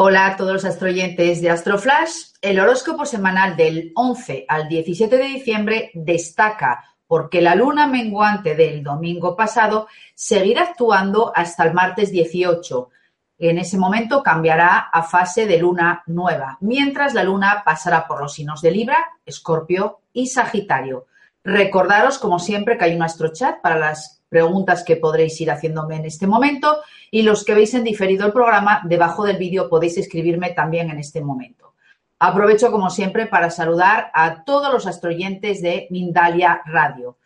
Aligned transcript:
Hola 0.00 0.26
a 0.28 0.36
todos 0.36 0.52
los 0.52 0.64
astroyentes 0.64 1.42
de 1.42 1.50
Astroflash. 1.50 2.26
El 2.40 2.60
horóscopo 2.60 3.04
semanal 3.04 3.56
del 3.56 3.90
11 3.96 4.44
al 4.46 4.68
17 4.68 5.16
de 5.16 5.24
diciembre 5.24 5.90
destaca 5.92 6.84
porque 7.08 7.42
la 7.42 7.56
luna 7.56 7.88
menguante 7.88 8.54
del 8.54 8.84
domingo 8.84 9.34
pasado 9.34 9.88
seguirá 10.14 10.62
actuando 10.62 11.32
hasta 11.34 11.64
el 11.64 11.74
martes 11.74 12.12
18. 12.12 12.90
En 13.38 13.58
ese 13.58 13.76
momento 13.76 14.22
cambiará 14.22 14.78
a 14.78 15.02
fase 15.02 15.46
de 15.46 15.58
luna 15.58 16.04
nueva, 16.06 16.58
mientras 16.60 17.12
la 17.12 17.24
luna 17.24 17.64
pasará 17.64 18.06
por 18.06 18.20
los 18.20 18.34
signos 18.34 18.62
de 18.62 18.70
Libra, 18.70 19.04
Escorpio 19.26 20.02
y 20.12 20.28
Sagitario. 20.28 21.06
Recordaros, 21.42 22.18
como 22.18 22.38
siempre, 22.38 22.78
que 22.78 22.84
hay 22.84 22.94
un 22.94 23.02
astrochat 23.02 23.60
para 23.60 23.76
las 23.76 24.22
preguntas 24.28 24.84
que 24.84 24.94
podréis 24.94 25.40
ir 25.40 25.50
haciéndome 25.50 25.96
en 25.96 26.04
este 26.04 26.28
momento 26.28 26.78
y 27.10 27.22
los 27.22 27.44
que 27.44 27.54
veis 27.54 27.74
en 27.74 27.84
diferido 27.84 28.26
el 28.26 28.32
programa, 28.32 28.82
debajo 28.84 29.24
del 29.24 29.38
vídeo 29.38 29.68
podéis 29.68 29.98
escribirme 29.98 30.50
también 30.50 30.90
en 30.90 30.98
este 30.98 31.20
momento. 31.20 31.74
Aprovecho, 32.18 32.72
como 32.72 32.90
siempre, 32.90 33.26
para 33.26 33.50
saludar 33.50 34.10
a 34.12 34.44
todos 34.44 34.72
los 34.72 34.86
astroyentes 34.86 35.62
de 35.62 35.86
Mindalia 35.90 36.62
Radio. 36.66 37.18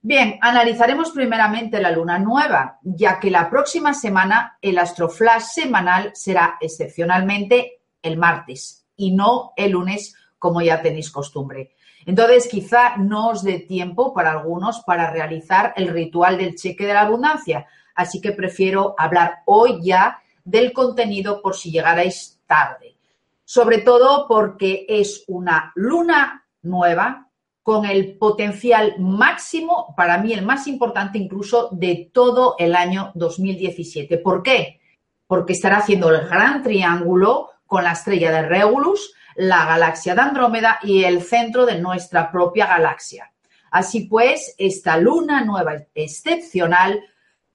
Bien, 0.00 0.38
analizaremos 0.40 1.10
primeramente 1.10 1.80
la 1.80 1.90
luna 1.90 2.18
nueva, 2.18 2.78
ya 2.82 3.20
que 3.20 3.30
la 3.30 3.50
próxima 3.50 3.92
semana 3.92 4.56
el 4.62 4.78
astroflash 4.78 5.42
semanal 5.42 6.12
será 6.14 6.56
excepcionalmente 6.60 7.80
el 8.00 8.16
martes 8.16 8.86
y 8.96 9.10
no 9.10 9.52
el 9.56 9.72
lunes, 9.72 10.14
como 10.38 10.62
ya 10.62 10.80
tenéis 10.80 11.10
costumbre. 11.10 11.72
Entonces, 12.06 12.48
quizá 12.48 12.96
no 12.96 13.28
os 13.28 13.42
dé 13.42 13.58
tiempo 13.58 14.14
para 14.14 14.30
algunos 14.30 14.80
para 14.86 15.10
realizar 15.10 15.74
el 15.76 15.88
ritual 15.88 16.38
del 16.38 16.54
cheque 16.54 16.86
de 16.86 16.94
la 16.94 17.02
abundancia, 17.02 17.66
así 17.98 18.20
que 18.20 18.30
prefiero 18.30 18.94
hablar 18.96 19.42
hoy 19.44 19.80
ya 19.82 20.22
del 20.44 20.72
contenido 20.72 21.42
por 21.42 21.56
si 21.56 21.72
llegarais 21.72 22.40
tarde. 22.46 22.96
Sobre 23.44 23.78
todo 23.78 24.26
porque 24.28 24.86
es 24.88 25.24
una 25.26 25.72
luna 25.74 26.46
nueva 26.62 27.28
con 27.64 27.84
el 27.84 28.16
potencial 28.16 28.94
máximo, 29.00 29.94
para 29.96 30.18
mí 30.18 30.32
el 30.32 30.46
más 30.46 30.68
importante 30.68 31.18
incluso, 31.18 31.70
de 31.72 32.08
todo 32.14 32.54
el 32.58 32.76
año 32.76 33.10
2017. 33.16 34.18
¿Por 34.18 34.44
qué? 34.44 34.80
Porque 35.26 35.54
estará 35.54 35.78
haciendo 35.78 36.08
el 36.10 36.28
gran 36.28 36.62
triángulo 36.62 37.50
con 37.66 37.82
la 37.82 37.92
estrella 37.92 38.30
de 38.30 38.42
Regulus, 38.42 39.12
la 39.34 39.66
galaxia 39.66 40.14
de 40.14 40.20
Andrómeda 40.20 40.78
y 40.84 41.02
el 41.02 41.20
centro 41.20 41.66
de 41.66 41.80
nuestra 41.80 42.30
propia 42.30 42.66
galaxia. 42.66 43.32
Así 43.72 44.04
pues, 44.04 44.54
esta 44.56 44.96
luna 44.98 45.44
nueva 45.44 45.74
excepcional 45.94 47.02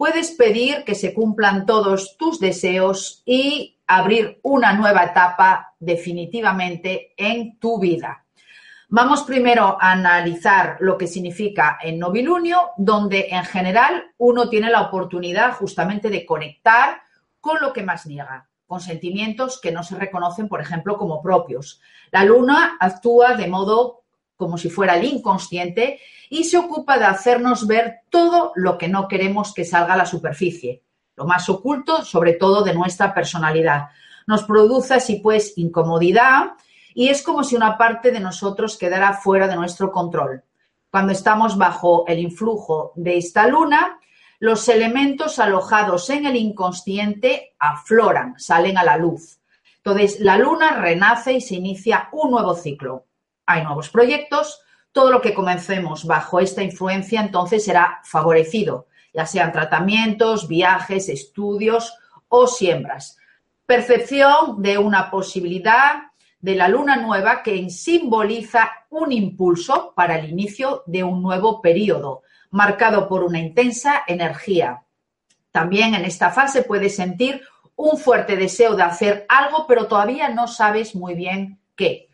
puedes 0.03 0.31
pedir 0.31 0.83
que 0.83 0.95
se 0.95 1.13
cumplan 1.13 1.65
todos 1.65 2.17
tus 2.17 2.37
deseos 2.37 3.23
y 3.25 3.79
abrir 3.87 4.37
una 4.43 4.73
nueva 4.73 5.05
etapa 5.05 5.75
definitivamente 5.79 7.13
en 7.15 7.57
tu 7.57 7.79
vida. 7.79 8.25
Vamos 8.89 9.23
primero 9.23 9.77
a 9.79 9.93
analizar 9.93 10.75
lo 10.81 10.97
que 10.97 11.07
significa 11.07 11.79
el 11.81 11.99
novilunio, 11.99 12.71
donde 12.75 13.27
en 13.29 13.45
general 13.45 14.11
uno 14.17 14.49
tiene 14.49 14.69
la 14.69 14.81
oportunidad 14.81 15.53
justamente 15.53 16.09
de 16.09 16.25
conectar 16.25 17.03
con 17.39 17.61
lo 17.61 17.71
que 17.71 17.83
más 17.83 18.05
niega, 18.05 18.49
con 18.67 18.81
sentimientos 18.81 19.57
que 19.61 19.71
no 19.71 19.83
se 19.83 19.95
reconocen, 19.95 20.49
por 20.49 20.59
ejemplo, 20.59 20.97
como 20.97 21.21
propios. 21.21 21.79
La 22.11 22.25
luna 22.25 22.75
actúa 22.77 23.35
de 23.37 23.47
modo 23.47 24.02
como 24.37 24.57
si 24.57 24.69
fuera 24.69 24.97
el 24.97 25.05
inconsciente 25.05 25.99
y 26.29 26.43
se 26.45 26.57
ocupa 26.57 26.97
de 26.97 27.05
hacernos 27.05 27.67
ver 27.67 28.01
todo 28.09 28.51
lo 28.55 28.77
que 28.77 28.87
no 28.87 29.07
queremos 29.07 29.53
que 29.53 29.65
salga 29.65 29.93
a 29.93 29.97
la 29.97 30.05
superficie, 30.05 30.83
lo 31.15 31.25
más 31.25 31.49
oculto, 31.49 32.03
sobre 32.03 32.33
todo 32.33 32.63
de 32.63 32.73
nuestra 32.73 33.13
personalidad. 33.13 33.89
Nos 34.25 34.43
produce 34.43 34.95
así 34.95 35.17
pues 35.17 35.57
incomodidad 35.57 36.53
y 36.93 37.09
es 37.09 37.21
como 37.21 37.43
si 37.43 37.55
una 37.55 37.77
parte 37.77 38.11
de 38.11 38.19
nosotros 38.19 38.77
quedara 38.77 39.13
fuera 39.13 39.47
de 39.47 39.55
nuestro 39.55 39.91
control. 39.91 40.43
Cuando 40.89 41.11
estamos 41.11 41.57
bajo 41.57 42.05
el 42.07 42.19
influjo 42.19 42.93
de 42.95 43.17
esta 43.17 43.47
luna, 43.47 43.99
los 44.39 44.67
elementos 44.67 45.39
alojados 45.39 46.09
en 46.09 46.25
el 46.25 46.35
inconsciente 46.35 47.55
afloran, 47.57 48.35
salen 48.37 48.77
a 48.77 48.83
la 48.83 48.97
luz. 48.97 49.39
Entonces, 49.77 50.19
la 50.19 50.37
luna 50.37 50.77
renace 50.81 51.33
y 51.33 51.41
se 51.41 51.55
inicia 51.55 52.09
un 52.11 52.31
nuevo 52.31 52.53
ciclo. 52.53 53.05
Hay 53.45 53.63
nuevos 53.63 53.89
proyectos, 53.89 54.61
todo 54.91 55.11
lo 55.11 55.21
que 55.21 55.33
comencemos 55.33 56.05
bajo 56.05 56.39
esta 56.39 56.63
influencia 56.63 57.19
entonces 57.19 57.65
será 57.65 57.99
favorecido, 58.03 58.87
ya 59.13 59.25
sean 59.25 59.51
tratamientos, 59.51 60.47
viajes, 60.47 61.09
estudios 61.09 61.93
o 62.29 62.47
siembras. 62.47 63.17
Percepción 63.65 64.61
de 64.61 64.77
una 64.77 65.09
posibilidad 65.09 66.11
de 66.39 66.55
la 66.55 66.67
luna 66.67 66.97
nueva 66.97 67.41
que 67.41 67.69
simboliza 67.69 68.69
un 68.89 69.11
impulso 69.11 69.93
para 69.95 70.19
el 70.19 70.29
inicio 70.29 70.83
de 70.85 71.03
un 71.03 71.21
nuevo 71.21 71.61
periodo, 71.61 72.23
marcado 72.51 73.07
por 73.07 73.23
una 73.23 73.39
intensa 73.39 74.03
energía. 74.05 74.83
También 75.51 75.95
en 75.95 76.05
esta 76.05 76.31
fase 76.31 76.63
puedes 76.63 76.95
sentir 76.95 77.41
un 77.75 77.97
fuerte 77.97 78.35
deseo 78.35 78.75
de 78.75 78.83
hacer 78.83 79.25
algo, 79.29 79.65
pero 79.67 79.87
todavía 79.87 80.29
no 80.29 80.47
sabes 80.47 80.95
muy 80.95 81.15
bien 81.15 81.59
qué. 81.75 82.09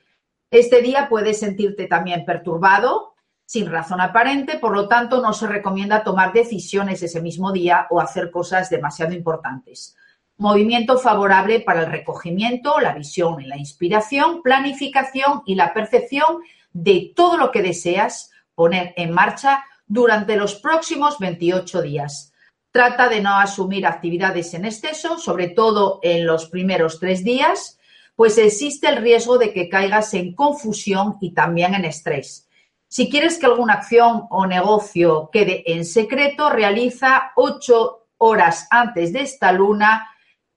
Este 0.52 0.82
día 0.82 1.08
puedes 1.10 1.40
sentirte 1.40 1.86
también 1.86 2.26
perturbado, 2.26 3.14
sin 3.46 3.70
razón 3.70 4.02
aparente, 4.02 4.58
por 4.58 4.74
lo 4.74 4.88
tanto 4.88 5.22
no 5.22 5.34
se 5.34 5.48
recomienda 5.48 6.04
tomar 6.04 6.34
decisiones 6.34 7.04
ese 7.04 7.22
mismo 7.22 7.52
día 7.52 7.88
o 7.90 8.00
hacer 8.00 8.32
cosas 8.32 8.70
demasiado 8.70 9.14
importantes. 9.14 9.96
Movimiento 10.38 10.98
favorable 10.98 11.60
para 11.60 11.82
el 11.82 11.92
recogimiento, 11.92 12.80
la 12.80 12.94
visión 12.94 13.42
y 13.42 13.46
la 13.46 13.58
inspiración, 13.58 14.42
planificación 14.42 15.44
y 15.46 15.56
la 15.56 15.74
percepción 15.74 16.42
de 16.74 17.12
todo 17.16 17.38
lo 17.38 17.52
que 17.52 17.62
deseas 17.62 18.32
poner 18.56 18.94
en 18.98 19.12
marcha 19.12 19.64
durante 19.86 20.36
los 20.36 20.56
próximos 20.56 21.18
28 21.20 21.82
días. 21.82 22.34
Trata 22.72 23.10
de 23.10 23.22
no 23.22 23.40
asumir 23.40 23.86
actividades 23.86 24.54
en 24.54 24.66
exceso, 24.66 25.18
sobre 25.18 25.50
todo 25.50 26.00
en 26.04 26.26
los 26.26 26.50
primeros 26.50 27.00
tres 27.00 27.24
días, 27.24 27.79
pues 28.20 28.38
existe 28.38 28.90
el 28.90 28.98
riesgo 28.98 29.38
de 29.38 29.54
que 29.54 29.70
caigas 29.70 30.14
en 30.14 30.36
confusión 30.36 31.16
y 31.22 31.34
también 31.34 31.74
en 31.74 31.86
estrés. 31.86 32.50
Si 32.86 33.10
quieres 33.10 33.38
que 33.38 33.46
alguna 33.46 33.76
acción 33.76 34.28
o 34.30 34.46
negocio 34.46 35.30
quede 35.32 35.64
en 35.72 35.86
secreto, 35.86 36.50
realiza 36.50 37.32
ocho 37.38 38.10
horas 38.18 38.68
antes 38.72 39.14
de 39.14 39.22
esta 39.22 39.54
luna 39.54 40.10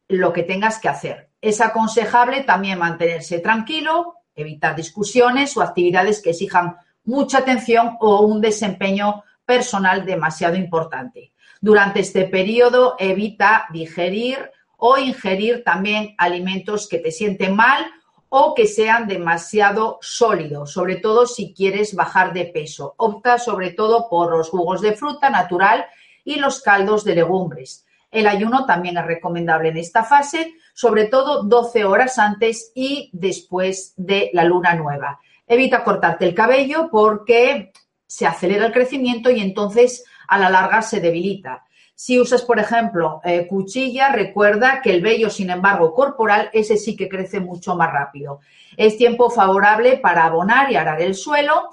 lo 0.08 0.32
que 0.32 0.42
tengas 0.42 0.80
que 0.80 0.88
hacer. 0.88 1.30
Es 1.40 1.60
aconsejable 1.60 2.42
también 2.42 2.80
mantenerse 2.80 3.38
tranquilo, 3.38 4.16
evitar 4.34 4.74
discusiones 4.74 5.56
o 5.56 5.62
actividades 5.62 6.20
que 6.20 6.30
exijan 6.30 6.74
mucha 7.04 7.38
atención 7.38 7.96
o 8.00 8.22
un 8.22 8.40
desempeño 8.40 9.22
personal 9.44 10.04
demasiado 10.04 10.56
importante. 10.56 11.32
Durante 11.60 12.00
este 12.00 12.24
periodo 12.24 12.96
evita 12.98 13.68
digerir 13.72 14.50
o 14.84 14.98
ingerir 14.98 15.62
también 15.62 16.16
alimentos 16.18 16.88
que 16.88 16.98
te 16.98 17.12
sienten 17.12 17.54
mal 17.54 17.86
o 18.28 18.52
que 18.52 18.66
sean 18.66 19.06
demasiado 19.06 19.98
sólidos, 20.00 20.72
sobre 20.72 20.96
todo 20.96 21.24
si 21.24 21.54
quieres 21.54 21.94
bajar 21.94 22.32
de 22.32 22.46
peso. 22.46 22.94
Opta 22.96 23.38
sobre 23.38 23.70
todo 23.70 24.08
por 24.10 24.36
los 24.36 24.50
jugos 24.50 24.80
de 24.80 24.96
fruta 24.96 25.30
natural 25.30 25.86
y 26.24 26.34
los 26.34 26.60
caldos 26.60 27.04
de 27.04 27.14
legumbres. 27.14 27.86
El 28.10 28.26
ayuno 28.26 28.66
también 28.66 28.98
es 28.98 29.06
recomendable 29.06 29.68
en 29.68 29.76
esta 29.76 30.02
fase, 30.02 30.52
sobre 30.74 31.04
todo 31.04 31.44
12 31.44 31.84
horas 31.84 32.18
antes 32.18 32.72
y 32.74 33.08
después 33.12 33.94
de 33.96 34.30
la 34.32 34.42
luna 34.42 34.74
nueva. 34.74 35.20
Evita 35.46 35.84
cortarte 35.84 36.24
el 36.24 36.34
cabello 36.34 36.88
porque 36.90 37.70
se 38.04 38.26
acelera 38.26 38.66
el 38.66 38.72
crecimiento 38.72 39.30
y 39.30 39.40
entonces 39.42 40.04
a 40.26 40.40
la 40.40 40.50
larga 40.50 40.82
se 40.82 40.98
debilita. 40.98 41.66
Si 42.04 42.18
usas, 42.18 42.42
por 42.42 42.58
ejemplo, 42.58 43.20
eh, 43.22 43.46
cuchilla, 43.46 44.10
recuerda 44.10 44.80
que 44.82 44.90
el 44.90 45.02
vello, 45.02 45.30
sin 45.30 45.50
embargo, 45.50 45.94
corporal, 45.94 46.50
ese 46.52 46.76
sí 46.76 46.96
que 46.96 47.08
crece 47.08 47.38
mucho 47.38 47.76
más 47.76 47.92
rápido. 47.92 48.40
Es 48.76 48.96
tiempo 48.96 49.30
favorable 49.30 49.98
para 49.98 50.24
abonar 50.24 50.72
y 50.72 50.74
arar 50.74 51.00
el 51.00 51.14
suelo 51.14 51.68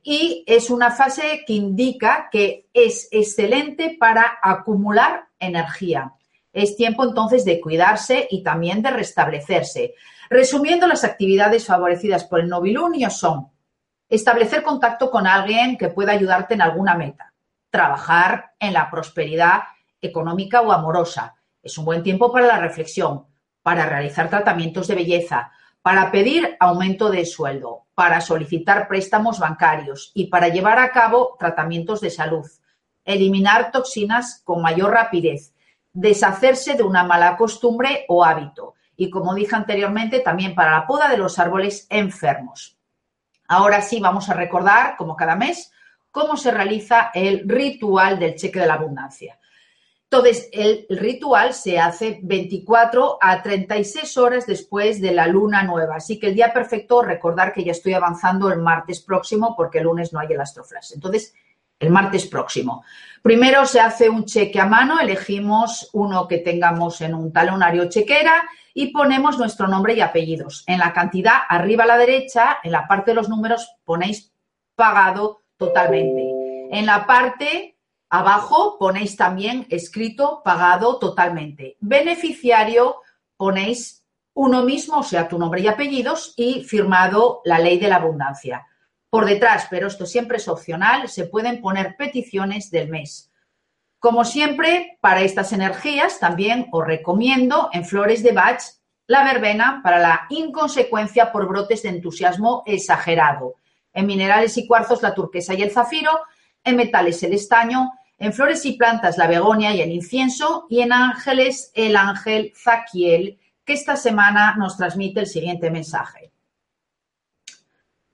y 0.00 0.44
es 0.46 0.70
una 0.70 0.92
fase 0.92 1.42
que 1.44 1.54
indica 1.54 2.28
que 2.30 2.68
es 2.72 3.08
excelente 3.10 3.96
para 3.98 4.38
acumular 4.40 5.24
energía. 5.40 6.12
Es 6.52 6.76
tiempo 6.76 7.02
entonces 7.02 7.44
de 7.44 7.60
cuidarse 7.60 8.28
y 8.30 8.44
también 8.44 8.82
de 8.82 8.90
restablecerse. 8.92 9.94
Resumiendo, 10.30 10.86
las 10.86 11.02
actividades 11.02 11.66
favorecidas 11.66 12.22
por 12.22 12.38
el 12.38 12.48
novilunio 12.48 13.10
son 13.10 13.48
establecer 14.08 14.62
contacto 14.62 15.10
con 15.10 15.26
alguien 15.26 15.76
que 15.76 15.88
pueda 15.88 16.12
ayudarte 16.12 16.54
en 16.54 16.62
alguna 16.62 16.94
meta, 16.94 17.34
trabajar 17.68 18.52
en 18.60 18.74
la 18.74 18.88
prosperidad 18.88 19.62
económica 20.02 20.60
o 20.60 20.72
amorosa. 20.72 21.36
Es 21.62 21.78
un 21.78 21.84
buen 21.84 22.02
tiempo 22.02 22.30
para 22.30 22.46
la 22.46 22.58
reflexión, 22.58 23.26
para 23.62 23.86
realizar 23.86 24.28
tratamientos 24.28 24.88
de 24.88 24.96
belleza, 24.96 25.52
para 25.80 26.10
pedir 26.10 26.56
aumento 26.60 27.10
de 27.10 27.24
sueldo, 27.24 27.86
para 27.94 28.20
solicitar 28.20 28.88
préstamos 28.88 29.38
bancarios 29.38 30.10
y 30.14 30.26
para 30.26 30.48
llevar 30.48 30.78
a 30.78 30.90
cabo 30.90 31.36
tratamientos 31.38 32.00
de 32.00 32.10
salud, 32.10 32.46
eliminar 33.04 33.70
toxinas 33.70 34.42
con 34.44 34.62
mayor 34.62 34.92
rapidez, 34.92 35.54
deshacerse 35.92 36.74
de 36.74 36.82
una 36.82 37.04
mala 37.04 37.36
costumbre 37.36 38.04
o 38.08 38.24
hábito 38.24 38.74
y, 38.96 39.10
como 39.10 39.34
dije 39.34 39.56
anteriormente, 39.56 40.20
también 40.20 40.54
para 40.54 40.72
la 40.72 40.86
poda 40.86 41.08
de 41.08 41.16
los 41.16 41.38
árboles 41.38 41.86
enfermos. 41.90 42.76
Ahora 43.48 43.82
sí 43.82 44.00
vamos 44.00 44.28
a 44.30 44.34
recordar, 44.34 44.96
como 44.96 45.16
cada 45.16 45.36
mes, 45.36 45.72
cómo 46.10 46.36
se 46.36 46.50
realiza 46.50 47.10
el 47.12 47.48
ritual 47.48 48.18
del 48.18 48.36
cheque 48.36 48.60
de 48.60 48.66
la 48.66 48.74
abundancia. 48.74 49.38
Entonces, 50.12 50.50
el 50.52 50.84
ritual 50.90 51.54
se 51.54 51.78
hace 51.78 52.20
24 52.22 53.16
a 53.18 53.42
36 53.42 54.18
horas 54.18 54.46
después 54.46 55.00
de 55.00 55.10
la 55.10 55.26
luna 55.26 55.62
nueva. 55.62 55.96
Así 55.96 56.18
que 56.18 56.26
el 56.26 56.34
día 56.34 56.52
perfecto, 56.52 57.00
recordar 57.00 57.54
que 57.54 57.64
ya 57.64 57.72
estoy 57.72 57.94
avanzando 57.94 58.52
el 58.52 58.58
martes 58.58 59.00
próximo 59.00 59.54
porque 59.56 59.78
el 59.78 59.84
lunes 59.84 60.12
no 60.12 60.20
hay 60.20 60.28
el 60.30 60.40
astroflash. 60.42 60.92
Entonces, 60.96 61.32
el 61.78 61.88
martes 61.88 62.26
próximo. 62.26 62.84
Primero 63.22 63.64
se 63.64 63.80
hace 63.80 64.10
un 64.10 64.26
cheque 64.26 64.60
a 64.60 64.66
mano, 64.66 65.00
elegimos 65.00 65.88
uno 65.94 66.28
que 66.28 66.38
tengamos 66.38 67.00
en 67.00 67.14
un 67.14 67.32
talonario 67.32 67.88
chequera 67.88 68.34
y 68.74 68.92
ponemos 68.92 69.38
nuestro 69.38 69.66
nombre 69.66 69.94
y 69.94 70.02
apellidos. 70.02 70.62
En 70.66 70.78
la 70.78 70.92
cantidad 70.92 71.36
arriba 71.48 71.84
a 71.84 71.86
la 71.86 71.96
derecha, 71.96 72.58
en 72.62 72.72
la 72.72 72.86
parte 72.86 73.12
de 73.12 73.14
los 73.14 73.30
números, 73.30 73.76
ponéis 73.82 74.30
pagado 74.74 75.40
totalmente. 75.56 76.68
En 76.70 76.84
la 76.84 77.06
parte 77.06 77.72
Abajo 78.14 78.76
ponéis 78.78 79.16
también 79.16 79.66
escrito 79.70 80.42
pagado 80.44 80.98
totalmente. 80.98 81.78
Beneficiario 81.80 82.96
ponéis 83.38 84.04
uno 84.34 84.64
mismo, 84.64 84.98
o 84.98 85.02
sea, 85.02 85.28
tu 85.28 85.38
nombre 85.38 85.62
y 85.62 85.66
apellidos 85.66 86.34
y 86.36 86.62
firmado 86.62 87.40
la 87.46 87.58
ley 87.58 87.78
de 87.78 87.88
la 87.88 87.96
abundancia. 87.96 88.66
Por 89.08 89.24
detrás, 89.24 89.66
pero 89.70 89.86
esto 89.86 90.04
siempre 90.04 90.36
es 90.36 90.46
opcional, 90.46 91.08
se 91.08 91.24
pueden 91.24 91.62
poner 91.62 91.96
peticiones 91.96 92.70
del 92.70 92.90
mes. 92.90 93.32
Como 93.98 94.26
siempre, 94.26 94.98
para 95.00 95.22
estas 95.22 95.54
energías 95.54 96.20
también 96.20 96.68
os 96.70 96.86
recomiendo 96.86 97.70
en 97.72 97.86
flores 97.86 98.22
de 98.22 98.32
Bach 98.32 98.62
la 99.06 99.24
verbena 99.24 99.80
para 99.82 99.98
la 99.98 100.26
inconsecuencia 100.28 101.32
por 101.32 101.48
brotes 101.48 101.82
de 101.82 101.88
entusiasmo 101.88 102.62
exagerado. 102.66 103.54
En 103.94 104.04
minerales 104.04 104.58
y 104.58 104.66
cuarzos 104.66 105.00
la 105.00 105.14
turquesa 105.14 105.54
y 105.54 105.62
el 105.62 105.70
zafiro, 105.70 106.10
en 106.62 106.76
metales 106.76 107.22
el 107.22 107.32
estaño, 107.32 107.90
en 108.22 108.32
flores 108.32 108.64
y 108.66 108.74
plantas, 108.74 109.18
la 109.18 109.26
begonia 109.26 109.74
y 109.74 109.80
el 109.80 109.90
incienso. 109.90 110.66
Y 110.70 110.80
en 110.80 110.92
ángeles, 110.92 111.72
el 111.74 111.96
ángel 111.96 112.52
Zaquiel, 112.56 113.40
que 113.64 113.72
esta 113.72 113.96
semana 113.96 114.54
nos 114.56 114.76
transmite 114.76 115.18
el 115.18 115.26
siguiente 115.26 115.72
mensaje. 115.72 116.30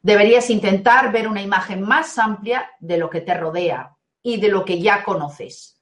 Deberías 0.01 0.49
intentar 0.49 1.13
ver 1.13 1.29
una 1.29 1.43
imagen 1.43 1.83
más 1.83 2.19
amplia 2.19 2.71
de 2.81 2.97
lo 2.97 3.11
que 3.11 3.21
te 3.21 3.35
rodea 3.35 3.97
y 4.23 4.41
de 4.41 4.49
lo 4.49 4.65
que 4.65 4.81
ya 4.81 5.05
conoces. 5.05 5.79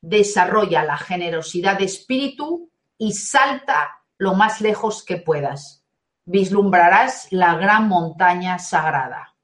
Desarrolla 0.00 0.82
la 0.82 0.96
generosidad 0.96 1.78
de 1.78 1.84
espíritu 1.84 2.72
y 2.98 3.12
salta 3.12 4.00
lo 4.16 4.34
más 4.34 4.60
lejos 4.60 5.04
que 5.04 5.18
puedas. 5.18 5.84
Vislumbrarás 6.24 7.28
la 7.30 7.54
gran 7.54 7.86
montaña 7.86 8.58
sagrada. 8.58 9.36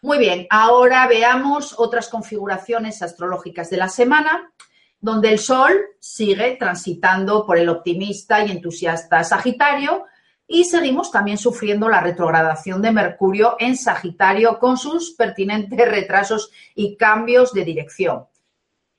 Muy 0.00 0.18
bien, 0.18 0.46
ahora 0.48 1.08
veamos 1.08 1.74
otras 1.76 2.08
configuraciones 2.08 3.02
astrológicas 3.02 3.68
de 3.68 3.78
la 3.78 3.88
semana, 3.88 4.52
donde 5.00 5.30
el 5.30 5.40
Sol 5.40 5.76
sigue 5.98 6.56
transitando 6.56 7.44
por 7.44 7.58
el 7.58 7.68
optimista 7.68 8.44
y 8.44 8.52
entusiasta 8.52 9.24
Sagitario 9.24 10.04
y 10.46 10.64
seguimos 10.64 11.10
también 11.10 11.36
sufriendo 11.36 11.88
la 11.88 12.00
retrogradación 12.00 12.80
de 12.80 12.92
Mercurio 12.92 13.56
en 13.58 13.76
Sagitario 13.76 14.60
con 14.60 14.78
sus 14.78 15.14
pertinentes 15.14 15.78
retrasos 15.88 16.52
y 16.76 16.96
cambios 16.96 17.52
de 17.52 17.64
dirección. 17.64 18.26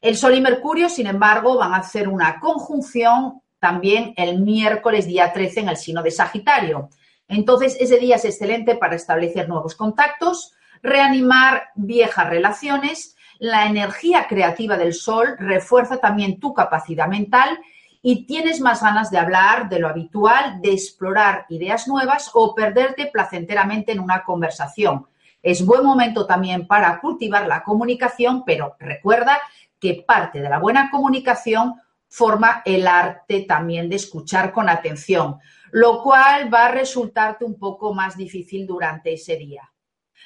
El 0.02 0.18
Sol 0.18 0.36
y 0.36 0.42
Mercurio, 0.42 0.90
sin 0.90 1.08
embargo, 1.08 1.58
van 1.58 1.74
a 1.74 1.78
hacer 1.78 2.10
una 2.10 2.42
conjunción 2.42 3.42
también 3.58 4.14
el 4.18 4.42
miércoles 4.42 5.08
día 5.08 5.32
13 5.32 5.62
en 5.62 5.70
el 5.70 5.78
signo 5.78 6.04
de 6.04 6.12
Sagitario. 6.12 6.90
Entonces, 7.28 7.78
ese 7.80 7.98
día 8.00 8.18
es 8.18 8.26
excelente 8.26 8.76
para 8.76 8.96
establecer 8.96 9.48
nuevos 9.48 9.76
contactos, 9.76 10.56
reanimar 10.82 11.70
viejas 11.76 12.30
relaciones, 12.30 13.16
la 13.40 13.66
energía 13.66 14.28
creativa 14.28 14.78
del 14.78 14.94
sol 14.94 15.36
refuerza 15.40 15.98
también 15.98 16.40
tu 16.40 16.54
capacidad 16.54 17.08
mental 17.08 17.60
y 18.02 18.26
tienes 18.26 18.62
más 18.62 18.82
ganas 18.82 19.12
de 19.12 19.18
hablar 19.18 19.70
de 19.70 19.80
lo 19.80 19.88
habitual, 19.88 20.62
de 20.62 20.74
explorar 20.74 21.46
ideas 21.50 21.88
nuevas 21.88 22.32
o 22.34 22.56
perderte 22.56 23.08
placenteramente 23.08 23.92
en 23.92 24.00
una 24.00 24.24
conversación. 24.24 25.08
Es 25.42 25.66
buen 25.66 25.86
momento 25.86 26.26
también 26.26 26.68
para 26.68 27.00
cultivar 27.00 27.48
la 27.48 27.64
comunicación, 27.64 28.44
pero 28.46 28.76
recuerda 28.80 29.40
que 29.80 30.04
parte 30.06 30.42
de 30.42 30.50
la 30.50 30.60
buena 30.60 30.90
comunicación 30.92 31.76
forma 32.10 32.62
el 32.66 32.88
arte 32.88 33.42
también 33.42 33.90
de 33.90 33.96
escuchar 33.96 34.52
con 34.52 34.68
atención, 34.68 35.38
lo 35.72 36.02
cual 36.02 36.54
va 36.54 36.66
a 36.66 36.72
resultarte 36.72 37.46
un 37.46 37.58
poco 37.58 37.94
más 37.94 38.18
difícil 38.18 38.66
durante 38.66 39.14
ese 39.14 39.38
día. 39.38 39.70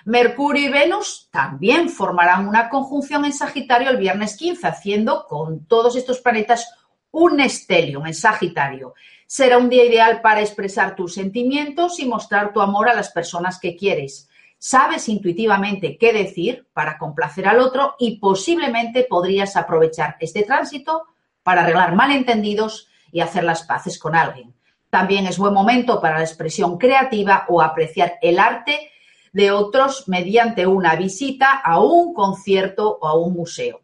Mercurio 0.05 0.67
y 0.67 0.71
Venus 0.71 1.29
también 1.31 1.89
formarán 1.89 2.47
una 2.47 2.69
conjunción 2.69 3.23
en 3.23 3.31
Sagitario 3.31 3.89
el 3.89 3.97
viernes 3.97 4.35
15, 4.35 4.67
haciendo 4.67 5.25
con 5.27 5.65
todos 5.65 5.95
estos 5.95 6.19
planetas 6.19 6.73
un 7.11 7.39
estelium 7.39 8.05
en 8.05 8.13
Sagitario. 8.13 8.95
Será 9.25 9.57
un 9.57 9.69
día 9.69 9.85
ideal 9.85 10.21
para 10.21 10.41
expresar 10.41 10.95
tus 10.95 11.13
sentimientos 11.13 11.99
y 11.99 12.05
mostrar 12.05 12.51
tu 12.51 12.59
amor 12.59 12.89
a 12.89 12.93
las 12.93 13.11
personas 13.11 13.59
que 13.59 13.77
quieres. 13.77 14.29
Sabes 14.57 15.07
intuitivamente 15.09 15.97
qué 15.97 16.11
decir 16.11 16.67
para 16.73 16.97
complacer 16.97 17.47
al 17.47 17.59
otro 17.59 17.95
y 17.97 18.17
posiblemente 18.17 19.05
podrías 19.09 19.55
aprovechar 19.55 20.17
este 20.19 20.43
tránsito 20.43 21.03
para 21.43 21.63
arreglar 21.63 21.95
malentendidos 21.95 22.89
y 23.11 23.21
hacer 23.21 23.43
las 23.43 23.63
paces 23.63 23.97
con 23.97 24.15
alguien. 24.15 24.53
También 24.89 25.27
es 25.27 25.37
buen 25.37 25.53
momento 25.53 26.01
para 26.01 26.17
la 26.17 26.23
expresión 26.23 26.77
creativa 26.77 27.45
o 27.47 27.61
apreciar 27.61 28.17
el 28.21 28.39
arte 28.39 28.91
de 29.33 29.51
otros 29.51 30.07
mediante 30.07 30.65
una 30.65 30.95
visita 30.95 31.51
a 31.51 31.81
un 31.81 32.13
concierto 32.13 32.97
o 33.01 33.07
a 33.07 33.15
un 33.15 33.33
museo. 33.33 33.81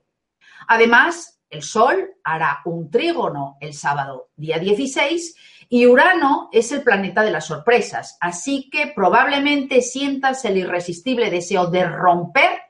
Además, 0.68 1.40
el 1.50 1.64
Sol 1.64 2.12
hará 2.24 2.62
un 2.66 2.92
trígono 2.92 3.58
el 3.60 3.74
sábado 3.74 4.30
día 4.36 4.60
16 4.60 5.36
y 5.68 5.88
Urano 5.88 6.50
es 6.52 6.72
el 6.72 6.84
planeta 6.84 7.24
de 7.24 7.32
las 7.32 7.48
sorpresas, 7.48 8.18
así 8.22 8.70
que 8.70 8.92
probablemente 8.96 9.82
sientas 9.82 10.46
el 10.46 10.58
irresistible 10.58 11.32
deseo 11.32 11.68
de 11.68 11.86
romper 11.86 12.62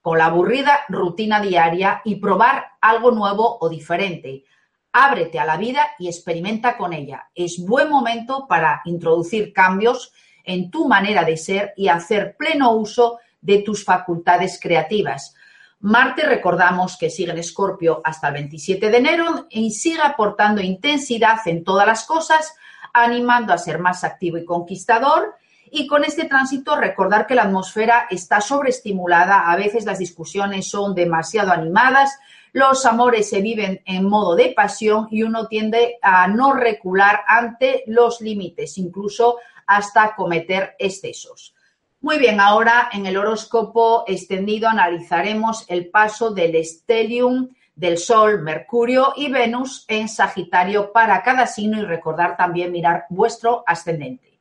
con 0.00 0.18
la 0.18 0.26
aburrida 0.26 0.80
rutina 0.88 1.40
diaria 1.40 2.00
y 2.04 2.16
probar 2.16 2.66
algo 2.80 3.10
nuevo 3.10 3.58
o 3.60 3.68
diferente. 3.68 4.44
Ábrete 4.92 5.40
a 5.40 5.44
la 5.44 5.56
vida 5.56 5.88
y 5.98 6.06
experimenta 6.06 6.76
con 6.76 6.92
ella. 6.92 7.28
Es 7.34 7.58
buen 7.58 7.90
momento 7.90 8.46
para 8.48 8.82
introducir 8.84 9.52
cambios 9.52 10.12
en 10.48 10.70
tu 10.70 10.88
manera 10.88 11.24
de 11.24 11.36
ser 11.36 11.74
y 11.76 11.88
hacer 11.88 12.34
pleno 12.36 12.72
uso 12.72 13.18
de 13.40 13.58
tus 13.58 13.84
facultades 13.84 14.58
creativas. 14.60 15.34
Marte 15.80 16.22
recordamos 16.22 16.96
que 16.96 17.10
sigue 17.10 17.30
en 17.30 17.38
Escorpio 17.38 18.00
hasta 18.02 18.28
el 18.28 18.34
27 18.34 18.90
de 18.90 18.96
enero 18.96 19.46
y 19.50 19.70
sigue 19.70 20.00
aportando 20.02 20.60
intensidad 20.60 21.38
en 21.46 21.62
todas 21.62 21.86
las 21.86 22.04
cosas, 22.04 22.54
animando 22.92 23.52
a 23.52 23.58
ser 23.58 23.78
más 23.78 24.02
activo 24.02 24.38
y 24.38 24.44
conquistador. 24.44 25.36
Y 25.70 25.86
con 25.86 26.02
este 26.02 26.24
tránsito 26.24 26.76
recordar 26.76 27.26
que 27.26 27.34
la 27.34 27.42
atmósfera 27.42 28.06
está 28.10 28.40
sobreestimulada, 28.40 29.50
a 29.50 29.54
veces 29.54 29.84
las 29.84 29.98
discusiones 29.98 30.68
son 30.68 30.94
demasiado 30.94 31.52
animadas, 31.52 32.18
los 32.52 32.86
amores 32.86 33.28
se 33.28 33.42
viven 33.42 33.82
en 33.84 34.08
modo 34.08 34.34
de 34.34 34.54
pasión 34.56 35.08
y 35.10 35.22
uno 35.22 35.46
tiende 35.46 35.98
a 36.00 36.26
no 36.26 36.54
recular 36.54 37.20
ante 37.28 37.84
los 37.86 38.22
límites, 38.22 38.78
incluso 38.78 39.36
hasta 39.68 40.16
cometer 40.16 40.74
excesos. 40.80 41.54
Muy 42.00 42.18
bien, 42.18 42.40
ahora 42.40 42.88
en 42.92 43.06
el 43.06 43.16
horóscopo 43.16 44.04
extendido 44.06 44.68
analizaremos 44.68 45.64
el 45.68 45.90
paso 45.90 46.30
del 46.30 46.56
estelium 46.56 47.50
del 47.74 47.98
Sol, 47.98 48.42
Mercurio 48.42 49.12
y 49.14 49.30
Venus 49.30 49.84
en 49.86 50.08
Sagitario 50.08 50.92
para 50.92 51.22
cada 51.22 51.46
signo 51.46 51.78
y 51.78 51.84
recordar 51.84 52.36
también 52.36 52.72
mirar 52.72 53.06
vuestro 53.08 53.62
ascendente. 53.66 54.40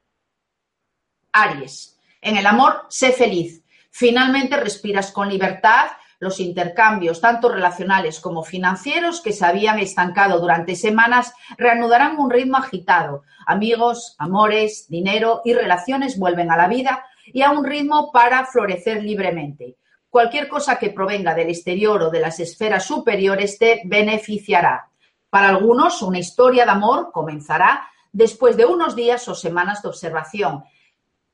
Aries, 1.32 2.00
en 2.22 2.38
el 2.38 2.48
amor, 2.48 2.86
sé 2.90 3.12
feliz. 3.12 3.64
Finalmente 3.92 4.58
respiras 4.58 5.12
con 5.12 5.30
libertad, 5.30 5.88
los 6.20 6.40
intercambios, 6.40 7.22
tanto 7.22 7.50
relacionales 7.50 8.20
como 8.20 8.44
financieros, 8.44 9.22
que 9.22 9.34
se 9.34 9.46
habían 9.46 9.80
estancado 9.80 10.40
durante 10.40 10.76
semanas, 10.76 11.34
reanudarán 11.58 12.20
un 12.20 12.32
ritmo 12.32 12.58
agitado. 12.58 13.24
Amigos, 13.46 14.16
amores, 14.18 14.88
dinero 14.90 15.42
y 15.46 15.54
relaciones 15.54 16.18
vuelven 16.18 16.52
a 16.52 16.58
la 16.58 16.68
vida 16.68 17.06
y 17.26 17.42
a 17.44 17.52
un 17.52 17.64
ritmo 17.64 18.12
para 18.12 18.46
florecer 18.46 19.04
libremente. 19.04 19.78
Cualquier 20.10 20.48
cosa 20.48 20.80
que 20.80 20.90
provenga 20.90 21.36
del 21.36 21.50
exterior 21.50 22.02
o 22.02 22.10
de 22.10 22.20
las 22.20 22.40
esferas 22.40 22.86
superiores 22.86 23.60
te 23.60 23.82
beneficiará. 23.86 24.90
Para 25.30 25.50
algunos, 25.50 26.02
una 26.02 26.20
historia 26.20 26.66
de 26.66 26.72
amor 26.72 27.12
comenzará 27.12 27.88
después 28.12 28.58
de 28.58 28.66
unos 28.66 28.96
días 28.96 29.28
o 29.28 29.36
semanas 29.36 29.84
de 29.84 29.90
observación. 29.90 30.64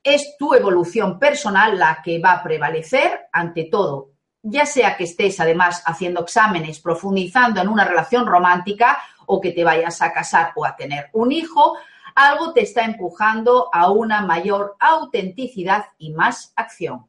Es 0.02 0.36
tu 0.38 0.52
evolución 0.52 1.18
personal 1.18 1.78
la 1.78 2.02
que 2.04 2.18
va 2.18 2.32
a 2.32 2.42
prevalecer 2.42 3.28
ante 3.32 3.64
todo 3.64 4.13
ya 4.44 4.66
sea 4.66 4.96
que 4.96 5.04
estés 5.04 5.40
además 5.40 5.82
haciendo 5.86 6.20
exámenes, 6.20 6.78
profundizando 6.78 7.60
en 7.60 7.68
una 7.68 7.84
relación 7.84 8.26
romántica 8.26 8.98
o 9.26 9.40
que 9.40 9.52
te 9.52 9.64
vayas 9.64 10.02
a 10.02 10.12
casar 10.12 10.52
o 10.54 10.66
a 10.66 10.76
tener 10.76 11.08
un 11.14 11.32
hijo, 11.32 11.76
algo 12.14 12.52
te 12.52 12.60
está 12.60 12.84
empujando 12.84 13.70
a 13.72 13.90
una 13.90 14.20
mayor 14.20 14.76
autenticidad 14.78 15.86
y 15.98 16.12
más 16.12 16.52
acción. 16.56 17.06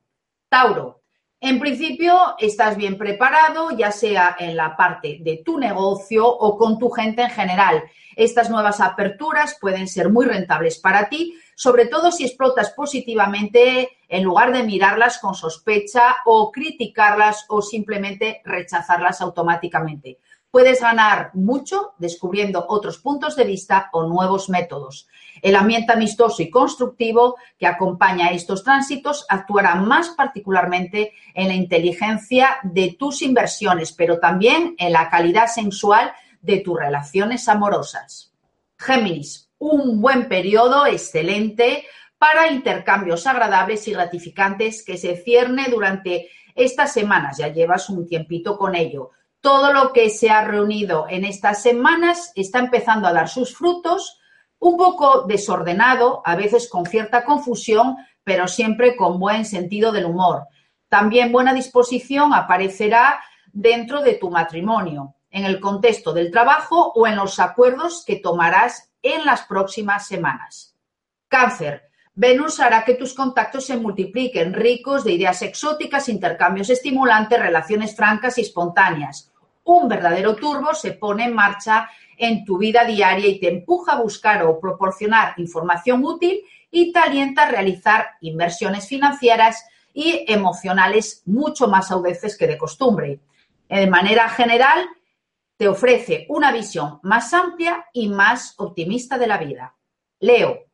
Tauro, 0.47 1.01
en 1.41 1.59
principio 1.59 2.35
estás 2.39 2.77
bien 2.77 2.97
preparado, 2.97 3.71
ya 3.71 3.91
sea 3.91 4.37
en 4.39 4.55
la 4.55 4.77
parte 4.77 5.19
de 5.19 5.41
tu 5.45 5.59
negocio 5.59 6.25
o 6.27 6.57
con 6.57 6.79
tu 6.79 6.89
gente 6.89 7.21
en 7.21 7.29
general. 7.29 7.83
Estas 8.15 8.49
nuevas 8.49 8.79
aperturas 8.79 9.57
pueden 9.59 9.89
ser 9.89 10.09
muy 10.09 10.25
rentables 10.25 10.79
para 10.79 11.09
ti, 11.09 11.37
sobre 11.55 11.87
todo 11.87 12.11
si 12.11 12.25
explotas 12.25 12.71
positivamente 12.71 13.97
en 14.07 14.23
lugar 14.23 14.53
de 14.53 14.63
mirarlas 14.63 15.17
con 15.17 15.33
sospecha 15.33 16.17
o 16.25 16.51
criticarlas 16.51 17.45
o 17.49 17.61
simplemente 17.61 18.41
rechazarlas 18.45 19.21
automáticamente. 19.21 20.19
Puedes 20.51 20.79
ganar 20.79 21.31
mucho 21.33 21.95
descubriendo 21.97 22.65
otros 22.69 22.99
puntos 22.99 23.35
de 23.35 23.43
vista 23.43 23.89
o 23.91 24.07
nuevos 24.07 24.49
métodos. 24.49 25.07
El 25.41 25.57
ambiente 25.57 25.91
amistoso 25.91 26.41
y 26.41 26.49
constructivo 26.49 27.35
que 27.57 27.67
acompaña 27.67 28.29
estos 28.29 28.63
tránsitos 28.63 29.25
actuará 29.27 29.75
más 29.75 30.09
particularmente 30.09 31.11
en 31.33 31.49
la 31.49 31.55
inteligencia 31.55 32.57
de 32.63 32.95
tus 32.97 33.21
inversiones, 33.21 33.91
pero 33.91 34.19
también 34.19 34.75
en 34.77 34.93
la 34.93 35.09
calidad 35.09 35.47
sensual 35.47 36.13
de 36.39 36.59
tus 36.59 36.79
relaciones 36.79 37.49
amorosas. 37.49 38.31
Géminis, 38.77 39.44
un 39.57 40.01
buen 40.01 40.27
periodo 40.27 40.85
excelente 40.85 41.85
para 42.17 42.51
intercambios 42.51 43.27
agradables 43.27 43.87
y 43.87 43.93
gratificantes 43.93 44.83
que 44.83 44.97
se 44.97 45.17
cierne 45.17 45.67
durante 45.69 46.29
estas 46.55 46.93
semanas. 46.93 47.37
Ya 47.37 47.49
llevas 47.49 47.89
un 47.89 48.07
tiempito 48.07 48.57
con 48.57 48.75
ello. 48.75 49.11
Todo 49.41 49.71
lo 49.73 49.93
que 49.93 50.09
se 50.09 50.29
ha 50.29 50.43
reunido 50.43 51.05
en 51.09 51.23
estas 51.23 51.61
semanas 51.61 52.31
está 52.35 52.59
empezando 52.59 53.07
a 53.07 53.13
dar 53.13 53.29
sus 53.29 53.55
frutos, 53.55 54.19
un 54.59 54.77
poco 54.77 55.23
desordenado, 55.23 56.21
a 56.25 56.35
veces 56.35 56.69
con 56.69 56.85
cierta 56.85 57.25
confusión, 57.25 57.97
pero 58.23 58.47
siempre 58.47 58.95
con 58.95 59.19
buen 59.19 59.45
sentido 59.45 59.91
del 59.91 60.05
humor. 60.05 60.47
También 60.89 61.31
buena 61.31 61.53
disposición 61.53 62.33
aparecerá 62.33 63.21
dentro 63.51 64.01
de 64.01 64.13
tu 64.13 64.31
matrimonio, 64.31 65.15
en 65.29 65.45
el 65.45 65.59
contexto 65.59 66.13
del 66.13 66.31
trabajo 66.31 66.93
o 66.95 67.05
en 67.05 67.17
los 67.17 67.39
acuerdos 67.39 68.03
que 68.05 68.15
tomarás 68.15 68.91
en 69.05 69.23
las 69.23 69.43
próximas 69.43 70.07
semanas. 70.07 70.75
Cáncer. 71.27 71.83
Venus 72.15 72.59
hará 72.59 72.83
que 72.83 72.95
tus 72.95 73.13
contactos 73.13 73.65
se 73.65 73.77
multipliquen, 73.77 74.53
ricos 74.53 75.03
de 75.03 75.11
ideas 75.11 75.41
exóticas, 75.41 76.09
intercambios 76.09 76.69
estimulantes, 76.69 77.39
relaciones 77.39 77.95
francas 77.95 78.37
y 78.37 78.41
espontáneas. 78.41 79.31
Un 79.65 79.87
verdadero 79.89 80.35
turbo 80.35 80.73
se 80.73 80.93
pone 80.93 81.25
en 81.25 81.33
marcha 81.33 81.89
en 82.17 82.45
tu 82.45 82.57
vida 82.57 82.85
diaria 82.85 83.27
y 83.27 83.39
te 83.39 83.49
empuja 83.49 83.93
a 83.93 84.01
buscar 84.01 84.43
o 84.43 84.59
proporcionar 84.59 85.33
información 85.37 86.03
útil 86.03 86.41
y 86.71 86.91
te 86.91 86.99
alienta 86.99 87.43
a 87.43 87.51
realizar 87.51 88.11
inversiones 88.21 88.87
financieras 88.87 89.65
y 89.93 90.25
emocionales 90.27 91.21
mucho 91.25 91.67
más 91.67 91.91
audaces 91.91 92.37
que 92.37 92.47
de 92.47 92.57
costumbre. 92.57 93.19
De 93.69 93.87
manera 93.87 94.29
general, 94.29 94.87
te 95.57 95.67
ofrece 95.67 96.25
una 96.29 96.51
visión 96.51 96.99
más 97.03 97.33
amplia 97.33 97.85
y 97.93 98.09
más 98.09 98.53
optimista 98.57 99.17
de 99.17 99.27
la 99.27 99.37
vida. 99.37 99.75
Leo, 100.19 100.65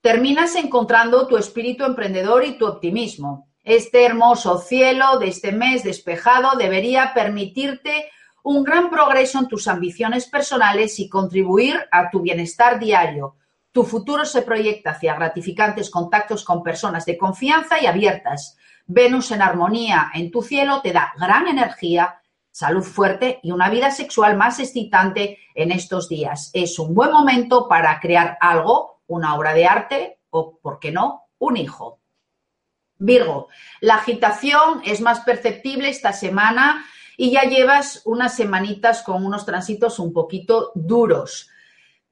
terminas 0.00 0.54
encontrando 0.56 1.26
tu 1.26 1.36
espíritu 1.36 1.84
emprendedor 1.84 2.44
y 2.44 2.56
tu 2.58 2.66
optimismo. 2.66 3.48
Este 3.62 4.04
hermoso 4.04 4.58
cielo 4.58 5.18
de 5.18 5.28
este 5.28 5.52
mes 5.52 5.84
despejado 5.84 6.56
debería 6.56 7.12
permitirte 7.14 8.10
un 8.42 8.64
gran 8.64 8.90
progreso 8.90 9.38
en 9.38 9.48
tus 9.48 9.68
ambiciones 9.68 10.26
personales 10.26 10.98
y 10.98 11.08
contribuir 11.08 11.80
a 11.90 12.10
tu 12.10 12.20
bienestar 12.20 12.78
diario. 12.78 13.36
Tu 13.70 13.84
futuro 13.84 14.24
se 14.24 14.42
proyecta 14.42 14.90
hacia 14.90 15.14
gratificantes 15.14 15.90
contactos 15.90 16.44
con 16.44 16.62
personas 16.62 17.06
de 17.06 17.16
confianza 17.16 17.80
y 17.80 17.86
abiertas. 17.86 18.58
Venus 18.86 19.30
en 19.30 19.42
armonía 19.42 20.10
en 20.12 20.30
tu 20.30 20.42
cielo 20.42 20.80
te 20.82 20.92
da 20.92 21.12
gran 21.18 21.46
energía, 21.46 22.20
salud 22.52 22.84
fuerte 22.84 23.40
y 23.42 23.50
una 23.50 23.70
vida 23.70 23.90
sexual 23.90 24.36
más 24.36 24.60
excitante 24.60 25.38
en 25.54 25.72
estos 25.72 26.08
días. 26.08 26.50
Es 26.52 26.78
un 26.78 26.94
buen 26.94 27.10
momento 27.10 27.66
para 27.66 27.98
crear 27.98 28.38
algo 28.40 29.00
una 29.06 29.34
obra 29.34 29.52
de 29.54 29.66
arte 29.66 30.18
o, 30.30 30.58
¿por 30.58 30.78
qué 30.78 30.92
no?, 30.92 31.24
un 31.38 31.56
hijo. 31.56 32.00
Virgo, 32.98 33.48
la 33.80 33.96
agitación 33.96 34.80
es 34.84 35.00
más 35.00 35.20
perceptible 35.20 35.88
esta 35.88 36.12
semana 36.12 36.84
y 37.16 37.32
ya 37.32 37.42
llevas 37.42 38.02
unas 38.04 38.36
semanitas 38.36 39.02
con 39.02 39.24
unos 39.24 39.44
tránsitos 39.44 39.98
un 39.98 40.12
poquito 40.12 40.70
duros, 40.74 41.50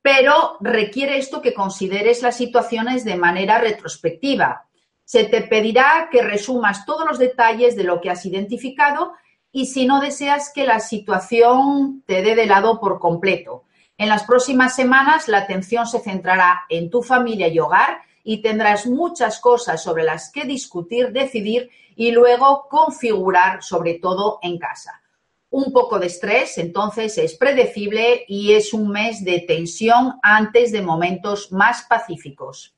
pero 0.02 0.56
requiere 0.60 1.18
esto 1.18 1.40
que 1.40 1.54
consideres 1.54 2.22
las 2.22 2.36
situaciones 2.36 3.04
de 3.04 3.16
manera 3.16 3.58
retrospectiva. 3.58 4.66
Se 5.04 5.24
te 5.24 5.42
pedirá 5.42 6.08
que 6.10 6.22
resumas 6.22 6.84
todos 6.84 7.06
los 7.06 7.18
detalles 7.18 7.76
de 7.76 7.84
lo 7.84 8.00
que 8.00 8.10
has 8.10 8.26
identificado 8.26 9.12
y 9.52 9.66
si 9.66 9.86
no 9.86 10.00
deseas 10.00 10.52
que 10.54 10.64
la 10.64 10.80
situación 10.80 12.02
te 12.06 12.22
dé 12.22 12.34
de 12.34 12.46
lado 12.46 12.80
por 12.80 12.98
completo. 12.98 13.64
En 13.98 14.08
las 14.08 14.24
próximas 14.24 14.74
semanas 14.74 15.28
la 15.28 15.38
atención 15.38 15.86
se 15.86 16.00
centrará 16.00 16.62
en 16.68 16.90
tu 16.90 17.02
familia 17.02 17.48
y 17.48 17.58
hogar 17.58 18.00
y 18.22 18.42
tendrás 18.42 18.86
muchas 18.86 19.40
cosas 19.40 19.82
sobre 19.82 20.04
las 20.04 20.30
que 20.30 20.44
discutir, 20.44 21.12
decidir 21.12 21.70
y 21.96 22.12
luego 22.12 22.66
configurar, 22.68 23.62
sobre 23.62 23.94
todo 23.94 24.38
en 24.42 24.58
casa. 24.58 25.02
Un 25.50 25.72
poco 25.72 25.98
de 25.98 26.06
estrés, 26.06 26.58
entonces, 26.58 27.18
es 27.18 27.34
predecible 27.34 28.24
y 28.28 28.52
es 28.52 28.72
un 28.72 28.88
mes 28.88 29.24
de 29.24 29.40
tensión 29.40 30.18
antes 30.22 30.70
de 30.70 30.80
momentos 30.80 31.50
más 31.50 31.82
pacíficos. 31.82 32.76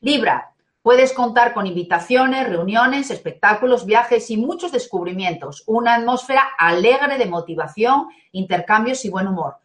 Libra, 0.00 0.54
puedes 0.82 1.12
contar 1.12 1.54
con 1.54 1.66
invitaciones, 1.66 2.48
reuniones, 2.48 3.10
espectáculos, 3.10 3.86
viajes 3.86 4.30
y 4.30 4.36
muchos 4.36 4.72
descubrimientos. 4.72 5.64
Una 5.66 5.96
atmósfera 5.96 6.48
alegre 6.58 7.18
de 7.18 7.26
motivación, 7.26 8.08
intercambios 8.32 9.04
y 9.04 9.10
buen 9.10 9.26
humor. 9.26 9.56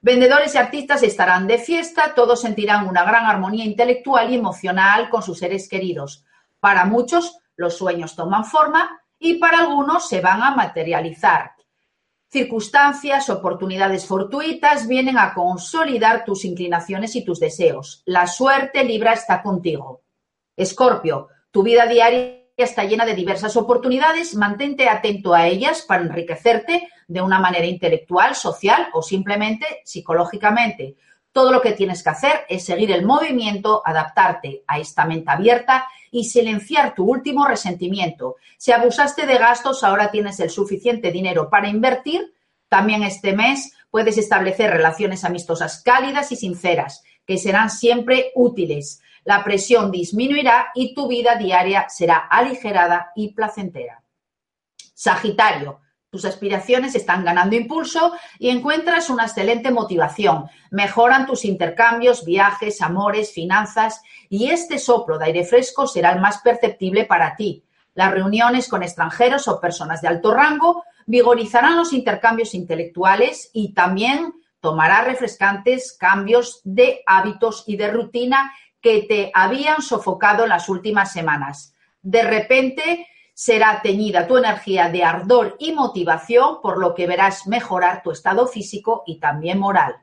Vendedores 0.00 0.54
y 0.54 0.58
artistas 0.58 1.02
estarán 1.02 1.46
de 1.46 1.58
fiesta, 1.58 2.14
todos 2.14 2.42
sentirán 2.42 2.86
una 2.86 3.02
gran 3.02 3.26
armonía 3.26 3.64
intelectual 3.64 4.30
y 4.30 4.36
emocional 4.36 5.10
con 5.10 5.22
sus 5.22 5.38
seres 5.38 5.68
queridos. 5.68 6.24
Para 6.60 6.84
muchos, 6.84 7.38
los 7.56 7.76
sueños 7.76 8.14
toman 8.14 8.44
forma 8.44 9.00
y 9.18 9.34
para 9.34 9.58
algunos 9.58 10.08
se 10.08 10.20
van 10.20 10.42
a 10.42 10.54
materializar. 10.54 11.52
Circunstancias, 12.30 13.30
oportunidades 13.30 14.06
fortuitas 14.06 14.86
vienen 14.86 15.18
a 15.18 15.32
consolidar 15.32 16.24
tus 16.24 16.44
inclinaciones 16.44 17.16
y 17.16 17.24
tus 17.24 17.40
deseos. 17.40 18.02
La 18.04 18.26
suerte 18.26 18.84
Libra 18.84 19.14
está 19.14 19.42
contigo. 19.42 20.02
Escorpio, 20.58 21.28
tu 21.52 21.62
vida 21.62 21.86
diaria 21.86 22.42
está 22.56 22.82
llena 22.82 23.06
de 23.06 23.14
diversas 23.14 23.56
oportunidades, 23.56 24.34
mantente 24.34 24.88
atento 24.88 25.32
a 25.32 25.46
ellas 25.46 25.82
para 25.86 26.02
enriquecerte 26.02 26.88
de 27.06 27.22
una 27.22 27.38
manera 27.38 27.64
intelectual, 27.64 28.34
social 28.34 28.88
o 28.92 29.00
simplemente 29.00 29.64
psicológicamente. 29.84 30.96
Todo 31.30 31.52
lo 31.52 31.60
que 31.60 31.72
tienes 31.72 32.02
que 32.02 32.10
hacer 32.10 32.44
es 32.48 32.64
seguir 32.64 32.90
el 32.90 33.06
movimiento, 33.06 33.82
adaptarte 33.84 34.64
a 34.66 34.80
esta 34.80 35.04
mente 35.04 35.30
abierta 35.30 35.86
y 36.10 36.24
silenciar 36.24 36.92
tu 36.92 37.04
último 37.04 37.46
resentimiento. 37.46 38.36
Si 38.56 38.72
abusaste 38.72 39.26
de 39.26 39.38
gastos, 39.38 39.84
ahora 39.84 40.10
tienes 40.10 40.40
el 40.40 40.50
suficiente 40.50 41.12
dinero 41.12 41.48
para 41.48 41.68
invertir 41.68 42.34
También 42.68 43.02
este 43.02 43.32
mes 43.32 43.72
puedes 43.90 44.18
establecer 44.18 44.70
relaciones 44.70 45.24
amistosas 45.24 45.82
cálidas 45.82 46.32
y 46.32 46.36
sinceras, 46.36 47.02
que 47.26 47.38
serán 47.38 47.70
siempre 47.70 48.32
útiles. 48.34 49.00
La 49.28 49.44
presión 49.44 49.90
disminuirá 49.90 50.68
y 50.74 50.94
tu 50.94 51.06
vida 51.06 51.36
diaria 51.36 51.86
será 51.90 52.16
aligerada 52.16 53.12
y 53.14 53.34
placentera. 53.34 54.02
Sagitario, 54.94 55.80
tus 56.08 56.24
aspiraciones 56.24 56.94
están 56.94 57.26
ganando 57.26 57.54
impulso 57.54 58.14
y 58.38 58.48
encuentras 58.48 59.10
una 59.10 59.24
excelente 59.24 59.70
motivación. 59.70 60.46
Mejoran 60.70 61.26
tus 61.26 61.44
intercambios, 61.44 62.24
viajes, 62.24 62.80
amores, 62.80 63.30
finanzas 63.34 64.00
y 64.30 64.48
este 64.48 64.78
soplo 64.78 65.18
de 65.18 65.26
aire 65.26 65.44
fresco 65.44 65.86
será 65.86 66.12
el 66.12 66.22
más 66.22 66.38
perceptible 66.38 67.04
para 67.04 67.36
ti. 67.36 67.62
Las 67.92 68.10
reuniones 68.10 68.66
con 68.66 68.82
extranjeros 68.82 69.46
o 69.46 69.60
personas 69.60 70.00
de 70.00 70.08
alto 70.08 70.32
rango 70.32 70.84
vigorizarán 71.04 71.76
los 71.76 71.92
intercambios 71.92 72.54
intelectuales 72.54 73.50
y 73.52 73.74
también 73.74 74.32
tomará 74.60 75.02
refrescantes 75.02 75.92
cambios 75.92 76.62
de 76.64 77.02
hábitos 77.06 77.64
y 77.66 77.76
de 77.76 77.90
rutina 77.90 78.52
que 78.80 79.02
te 79.02 79.30
habían 79.34 79.82
sofocado 79.82 80.46
las 80.46 80.68
últimas 80.68 81.12
semanas. 81.12 81.74
De 82.02 82.22
repente 82.22 83.06
será 83.34 83.80
teñida 83.82 84.26
tu 84.26 84.36
energía 84.36 84.88
de 84.88 85.04
ardor 85.04 85.56
y 85.58 85.72
motivación, 85.72 86.60
por 86.60 86.78
lo 86.78 86.94
que 86.94 87.06
verás 87.06 87.46
mejorar 87.46 88.02
tu 88.02 88.10
estado 88.10 88.46
físico 88.46 89.04
y 89.06 89.20
también 89.20 89.58
moral. 89.58 89.96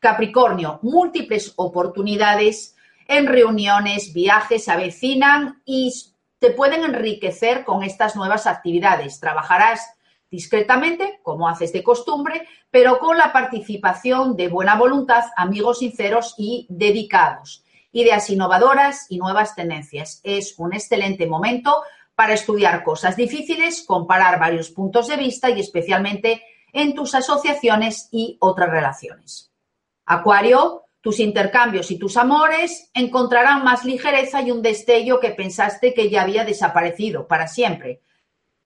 Capricornio, 0.00 0.80
múltiples 0.82 1.52
oportunidades 1.56 2.76
en 3.06 3.26
reuniones, 3.26 4.12
viajes 4.12 4.64
se 4.64 4.72
avecinan 4.72 5.62
y 5.64 5.92
te 6.38 6.50
pueden 6.50 6.82
enriquecer 6.82 7.64
con 7.64 7.84
estas 7.84 8.16
nuevas 8.16 8.48
actividades. 8.48 9.20
Trabajarás 9.20 9.94
discretamente, 10.28 11.20
como 11.22 11.48
haces 11.48 11.72
de 11.72 11.84
costumbre, 11.84 12.48
pero 12.70 12.98
con 12.98 13.16
la 13.16 13.32
participación 13.32 14.34
de 14.34 14.48
buena 14.48 14.74
voluntad, 14.74 15.24
amigos 15.36 15.78
sinceros 15.78 16.34
y 16.36 16.66
dedicados. 16.68 17.61
Ideas 17.92 18.30
innovadoras 18.30 19.06
y 19.10 19.18
nuevas 19.18 19.54
tendencias. 19.54 20.20
Es 20.24 20.58
un 20.58 20.72
excelente 20.72 21.26
momento 21.26 21.82
para 22.14 22.34
estudiar 22.34 22.84
cosas 22.84 23.16
difíciles, 23.16 23.84
comparar 23.86 24.40
varios 24.40 24.70
puntos 24.70 25.08
de 25.08 25.16
vista 25.16 25.50
y 25.50 25.60
especialmente 25.60 26.42
en 26.72 26.94
tus 26.94 27.14
asociaciones 27.14 28.08
y 28.10 28.36
otras 28.40 28.70
relaciones. 28.70 29.52
Acuario, 30.06 30.84
tus 31.00 31.20
intercambios 31.20 31.90
y 31.90 31.98
tus 31.98 32.16
amores 32.16 32.90
encontrarán 32.94 33.64
más 33.64 33.84
ligereza 33.84 34.40
y 34.40 34.50
un 34.50 34.62
destello 34.62 35.20
que 35.20 35.30
pensaste 35.30 35.92
que 35.94 36.08
ya 36.08 36.22
había 36.22 36.44
desaparecido 36.44 37.26
para 37.26 37.48
siempre. 37.48 38.02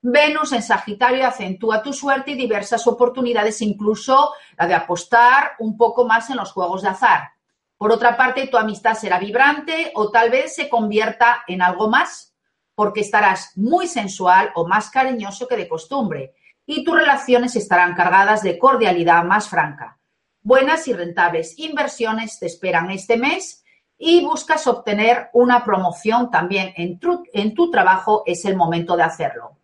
Venus 0.01 0.53
en 0.53 0.61
Sagitario 0.61 1.27
acentúa 1.27 1.81
tu 1.81 1.91
suerte 1.91 2.31
y 2.31 2.35
diversas 2.35 2.85
oportunidades, 2.85 3.61
incluso 3.61 4.31
la 4.57 4.67
de 4.67 4.75
apostar 4.75 5.53
un 5.59 5.75
poco 5.75 6.05
más 6.05 6.29
en 6.29 6.37
los 6.37 6.51
juegos 6.51 6.83
de 6.83 6.89
azar. 6.89 7.36
Por 7.77 7.91
otra 7.91 8.17
parte, 8.17 8.47
tu 8.47 8.57
amistad 8.57 8.95
será 8.95 9.19
vibrante 9.19 9.91
o 9.95 10.09
tal 10.09 10.29
vez 10.29 10.55
se 10.55 10.69
convierta 10.69 11.43
en 11.47 11.61
algo 11.61 11.89
más, 11.89 12.35
porque 12.73 13.01
estarás 13.01 13.51
muy 13.55 13.87
sensual 13.87 14.51
o 14.55 14.67
más 14.67 14.89
cariñoso 14.89 15.47
que 15.47 15.57
de 15.57 15.67
costumbre, 15.67 16.35
y 16.65 16.83
tus 16.83 16.95
relaciones 16.95 17.55
estarán 17.55 17.95
cargadas 17.95 18.43
de 18.43 18.57
cordialidad 18.57 19.23
más 19.23 19.47
franca. 19.47 19.97
Buenas 20.41 20.87
y 20.87 20.93
rentables 20.93 21.57
inversiones 21.59 22.39
te 22.39 22.45
esperan 22.45 22.91
este 22.91 23.17
mes 23.17 23.63
y 23.97 24.23
buscas 24.23 24.67
obtener 24.67 25.29
una 25.33 25.63
promoción 25.63 26.29
también 26.29 26.73
en 26.77 26.99
tu, 26.99 27.71
trabajo, 27.71 28.23
es 28.25 28.45
el 28.45 28.55
momento 28.55 28.95
de 28.95 29.03
hacerlo. 29.03 29.57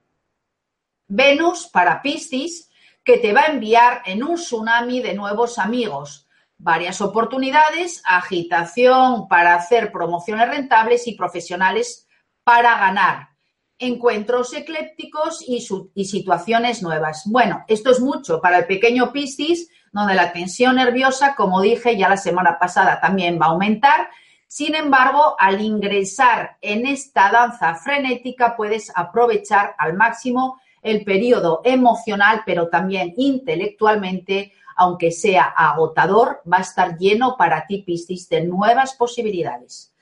Venus 1.07 1.67
para 1.67 2.01
Piscis, 2.01 2.69
que 3.03 3.17
te 3.17 3.33
va 3.33 3.41
a 3.41 3.51
enviar 3.51 4.01
en 4.05 4.23
un 4.23 4.35
tsunami 4.35 5.01
de 5.01 5.13
nuevos 5.13 5.59
amigos, 5.59 6.22
varias 6.63 7.01
oportunidades, 7.01 8.01
agitación 8.05 9.27
para 9.27 9.55
hacer 9.55 9.91
promociones 9.91 10.47
rentables 10.47 11.07
y 11.07 11.15
profesionales 11.15 12.07
para 12.43 12.77
ganar, 12.77 13.29
encuentros 13.77 14.53
eclépticos 14.53 15.43
y, 15.45 15.59
situaciones 16.05 16.81
nuevas. 16.81 17.23
Bueno, 17.25 17.65
esto 17.67 17.91
es 17.91 17.99
mucho 17.99 18.39
para 18.39 18.59
el 18.59 18.65
pequeño 18.65 19.11
Piscis 19.11 19.69
donde 19.91 20.15
la 20.15 20.31
tensión 20.31 20.77
nerviosa, 20.77 21.35
como 21.35 21.61
dije 21.61 21.97
ya 21.97 22.09
la 22.09 22.17
semana 22.17 22.57
pasada, 22.57 22.99
también 22.99 23.39
va 23.39 23.47
a 23.47 23.49
aumentar. 23.49 24.09
Sin 24.47 24.73
embargo, 24.73 25.35
al 25.37 25.61
ingresar 25.61 26.57
en 26.61 26.87
esta 26.87 27.29
danza 27.29 27.75
frenética, 27.75 28.55
puedes 28.55 28.91
aprovechar 28.95 29.75
al 29.77 29.93
máximo 29.93 30.59
el 30.83 31.03
periodo 31.03 31.61
emocional, 31.63 32.43
pero 32.45 32.67
también 32.67 33.13
intelectualmente, 33.17 34.53
aunque 34.75 35.11
sea 35.11 35.43
agotador, 35.43 36.41
va 36.51 36.57
a 36.57 36.61
estar 36.61 36.97
lleno 36.97 37.35
para 37.37 37.65
ti, 37.65 37.83
Piscis, 37.83 38.29
de 38.29 38.41
nuevas 38.41 38.93
posibilidades. 38.93 39.93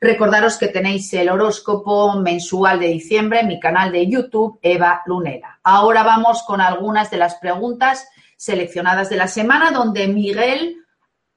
Recordaros 0.00 0.56
que 0.56 0.68
tenéis 0.68 1.12
el 1.12 1.28
horóscopo 1.28 2.14
mensual 2.14 2.80
de 2.80 2.86
diciembre 2.86 3.40
en 3.40 3.48
mi 3.48 3.60
canal 3.60 3.92
de 3.92 4.06
YouTube, 4.06 4.58
Eva 4.62 5.02
Lunera. 5.04 5.60
Ahora 5.62 6.02
vamos 6.02 6.42
con 6.44 6.62
algunas 6.62 7.10
de 7.10 7.18
las 7.18 7.34
preguntas 7.34 8.08
seleccionadas 8.38 9.10
de 9.10 9.16
la 9.16 9.28
semana, 9.28 9.70
donde 9.70 10.08
Miguel 10.08 10.78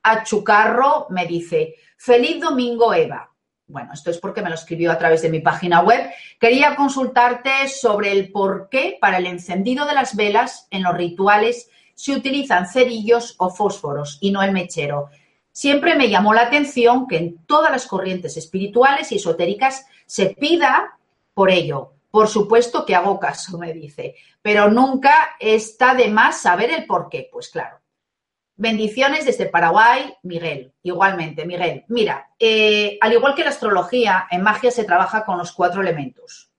Achucarro 0.01 1.07
me 1.09 1.25
dice, 1.25 1.75
feliz 1.97 2.39
domingo 2.39 2.93
Eva. 2.93 3.32
Bueno, 3.73 3.91
esto 3.91 4.11
es 4.11 4.19
porque 4.19 4.43
me 4.43 4.49
lo 4.49 4.55
escribió 4.55 4.91
a 4.91 4.99
través 4.99 5.23
de 5.23 5.31
mi 5.31 5.39
página 5.39 5.81
web. 5.81 6.11
Quería 6.39 6.75
consultarte 6.75 7.67
sobre 7.67 8.11
el 8.11 8.31
por 8.31 8.69
qué 8.69 8.99
para 9.01 9.17
el 9.17 9.25
encendido 9.25 9.87
de 9.87 9.95
las 9.95 10.15
velas 10.15 10.67
en 10.69 10.83
los 10.83 10.93
rituales 10.93 11.71
se 11.95 12.13
utilizan 12.13 12.67
cerillos 12.67 13.33
o 13.39 13.49
fósforos 13.49 14.19
y 14.21 14.29
no 14.29 14.43
el 14.43 14.51
mechero. 14.51 15.09
Siempre 15.51 15.95
me 15.95 16.07
llamó 16.07 16.35
la 16.35 16.43
atención 16.43 17.07
que 17.07 17.17
en 17.17 17.45
todas 17.47 17.71
las 17.71 17.87
corrientes 17.87 18.37
espirituales 18.37 19.11
y 19.11 19.15
esotéricas 19.15 19.87
se 20.05 20.35
pida 20.39 20.99
por 21.33 21.49
ello. 21.49 21.93
Por 22.11 22.27
supuesto 22.27 22.85
que 22.85 22.93
hago 22.93 23.19
caso, 23.19 23.57
me 23.57 23.73
dice, 23.73 24.13
pero 24.43 24.69
nunca 24.69 25.35
está 25.39 25.95
de 25.95 26.09
más 26.09 26.41
saber 26.41 26.69
el 26.69 26.85
por 26.85 27.09
qué. 27.09 27.27
Pues 27.31 27.49
claro. 27.49 27.82
Bendiciones 28.63 29.25
desde 29.25 29.47
Paraguay, 29.47 30.15
Miguel. 30.23 30.71
Igualmente, 30.83 31.45
Miguel. 31.45 31.83
Mira, 31.89 32.29
eh, 32.39 32.97
al 33.01 33.11
igual 33.11 33.35
que 33.35 33.43
la 33.43 33.49
astrología, 33.49 34.25
en 34.31 34.41
magia 34.41 34.71
se 34.71 34.85
trabaja 34.85 35.25
con 35.25 35.37
los 35.37 35.51
cuatro 35.51 35.81
elementos. 35.81 36.49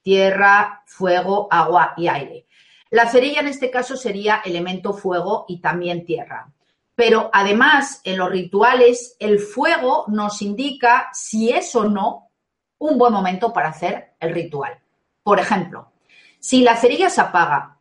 Tierra, 0.00 0.82
fuego, 0.86 1.46
agua 1.50 1.92
y 1.98 2.08
aire. 2.08 2.46
La 2.88 3.06
cerilla 3.06 3.40
en 3.40 3.48
este 3.48 3.70
caso 3.70 3.98
sería 3.98 4.40
elemento 4.46 4.94
fuego 4.94 5.44
y 5.46 5.60
también 5.60 6.06
tierra. 6.06 6.50
Pero 6.94 7.28
además, 7.34 8.00
en 8.04 8.16
los 8.16 8.30
rituales, 8.30 9.14
el 9.20 9.40
fuego 9.40 10.06
nos 10.08 10.40
indica 10.40 11.10
si 11.12 11.50
es 11.50 11.76
o 11.76 11.84
no 11.84 12.30
un 12.78 12.96
buen 12.96 13.12
momento 13.12 13.52
para 13.52 13.68
hacer 13.68 14.14
el 14.20 14.32
ritual. 14.32 14.78
Por 15.22 15.38
ejemplo, 15.38 15.92
si 16.38 16.62
la 16.62 16.76
cerilla 16.76 17.10
se 17.10 17.20
apaga 17.20 17.76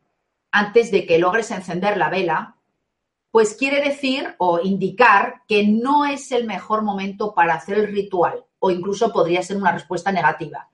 antes 0.52 0.92
de 0.92 1.06
que 1.06 1.20
logres 1.20 1.52
encender 1.52 1.96
la 1.96 2.10
vela, 2.10 2.58
pues 3.34 3.56
quiere 3.56 3.82
decir 3.82 4.36
o 4.38 4.60
indicar 4.60 5.42
que 5.48 5.66
no 5.68 6.06
es 6.06 6.32
el 6.32 6.46
mejor 6.46 6.84
momento 6.84 7.34
para 7.34 7.56
hacer 7.56 7.80
el 7.80 7.88
ritual 7.88 8.46
o 8.60 8.70
incluso 8.70 9.12
podría 9.12 9.42
ser 9.42 9.58
una 9.58 9.72
respuesta 9.72 10.12
negativa. 10.12 10.70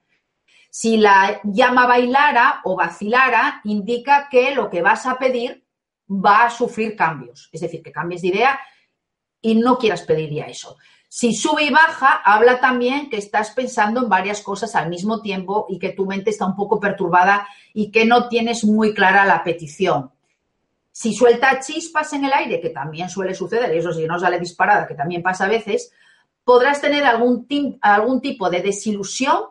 Si 0.70 0.98
la 0.98 1.40
llama 1.46 1.88
bailara 1.88 2.60
o 2.66 2.76
vacilara, 2.76 3.62
indica 3.64 4.28
que 4.30 4.54
lo 4.54 4.70
que 4.70 4.82
vas 4.82 5.06
a 5.06 5.18
pedir 5.18 5.64
va 6.10 6.44
a 6.44 6.50
sufrir 6.50 6.98
cambios, 6.98 7.48
es 7.54 7.62
decir, 7.62 7.82
que 7.82 7.94
cambies 7.94 8.24
de 8.24 8.28
idea 8.28 8.60
y 9.40 9.56
no 9.56 9.78
quieras 9.78 10.02
pedir 10.02 10.30
ya 10.30 10.48
eso. 10.48 10.76
Si 11.08 11.34
sube 11.34 11.64
y 11.64 11.70
baja, 11.70 12.22
habla 12.26 12.60
también 12.60 13.10
que 13.10 13.16
estás 13.16 13.52
pensando 13.52 14.02
en 14.04 14.10
varias 14.10 14.42
cosas 14.42 14.76
al 14.76 14.90
mismo 14.90 15.22
tiempo 15.22 15.66
y 15.70 15.80
que 15.80 15.94
tu 15.94 16.06
mente 16.06 16.32
está 16.32 16.46
un 16.46 16.58
poco 16.58 16.78
perturbada 16.78 17.48
y 17.74 17.90
que 17.90 18.04
no 18.04 18.28
tienes 18.28 18.66
muy 18.66 18.94
clara 18.94 19.24
la 19.24 19.46
petición. 19.46 20.12
Si 21.00 21.14
suelta 21.14 21.62
chispas 21.62 22.12
en 22.12 22.26
el 22.26 22.34
aire, 22.34 22.60
que 22.60 22.72
también 22.72 23.08
suele 23.08 23.34
suceder, 23.34 23.74
y 23.74 23.78
eso 23.78 23.94
sí, 23.94 24.06
no 24.06 24.20
sale 24.20 24.38
disparada, 24.38 24.86
que 24.86 24.96
también 24.96 25.24
pasa 25.24 25.46
a 25.46 25.48
veces, 25.48 25.94
podrás 26.44 26.82
tener 26.82 27.06
algún, 27.06 27.48
algún 27.80 28.20
tipo 28.20 28.50
de 28.50 28.62
desilusión 28.62 29.44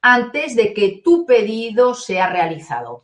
antes 0.00 0.54
de 0.54 0.72
que 0.72 1.00
tu 1.02 1.26
pedido 1.26 1.94
sea 1.94 2.28
realizado. 2.28 3.02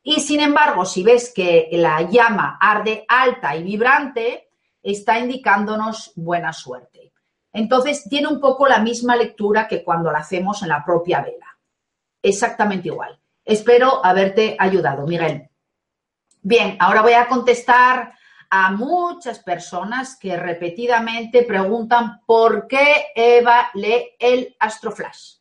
Y 0.00 0.20
sin 0.20 0.38
embargo, 0.38 0.84
si 0.84 1.02
ves 1.02 1.32
que 1.34 1.68
la 1.72 2.02
llama 2.02 2.56
arde 2.60 3.04
alta 3.08 3.56
y 3.56 3.64
vibrante, 3.64 4.50
está 4.80 5.18
indicándonos 5.18 6.12
buena 6.14 6.52
suerte. 6.52 7.12
Entonces, 7.52 8.08
tiene 8.08 8.28
un 8.28 8.38
poco 8.38 8.68
la 8.68 8.78
misma 8.78 9.16
lectura 9.16 9.66
que 9.66 9.82
cuando 9.82 10.12
la 10.12 10.20
hacemos 10.20 10.62
en 10.62 10.68
la 10.68 10.84
propia 10.84 11.20
vela. 11.20 11.58
Exactamente 12.22 12.86
igual. 12.86 13.18
Espero 13.44 14.06
haberte 14.06 14.54
ayudado, 14.56 15.04
Miguel. 15.04 15.49
Bien, 16.42 16.76
ahora 16.80 17.02
voy 17.02 17.12
a 17.12 17.28
contestar 17.28 18.14
a 18.48 18.72
muchas 18.72 19.40
personas 19.40 20.16
que 20.16 20.36
repetidamente 20.36 21.44
preguntan 21.44 22.22
por 22.24 22.66
qué 22.66 23.08
Eva 23.14 23.70
lee 23.74 24.16
el 24.18 24.56
Astroflash. 24.58 25.34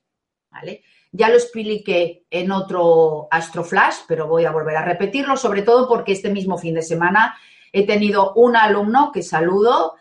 ¿Vale? 0.52 0.84
Ya 1.12 1.30
lo 1.30 1.36
expliqué 1.36 2.26
en 2.30 2.52
otro 2.52 3.28
Astroflash, 3.32 4.00
pero 4.08 4.28
voy 4.28 4.46
a 4.46 4.52
volver 4.52 4.76
a 4.76 4.86
repetirlo, 4.86 5.38
sobre 5.38 5.62
todo 5.62 5.88
porque 5.88 6.12
este 6.12 6.30
mismo 6.30 6.58
fin 6.58 6.76
de 6.76 6.82
semana 6.82 7.36
he 7.72 7.86
tenido 7.86 8.34
un 8.34 8.56
alumno 8.56 9.12
que 9.12 9.24
saludo, 9.24 9.96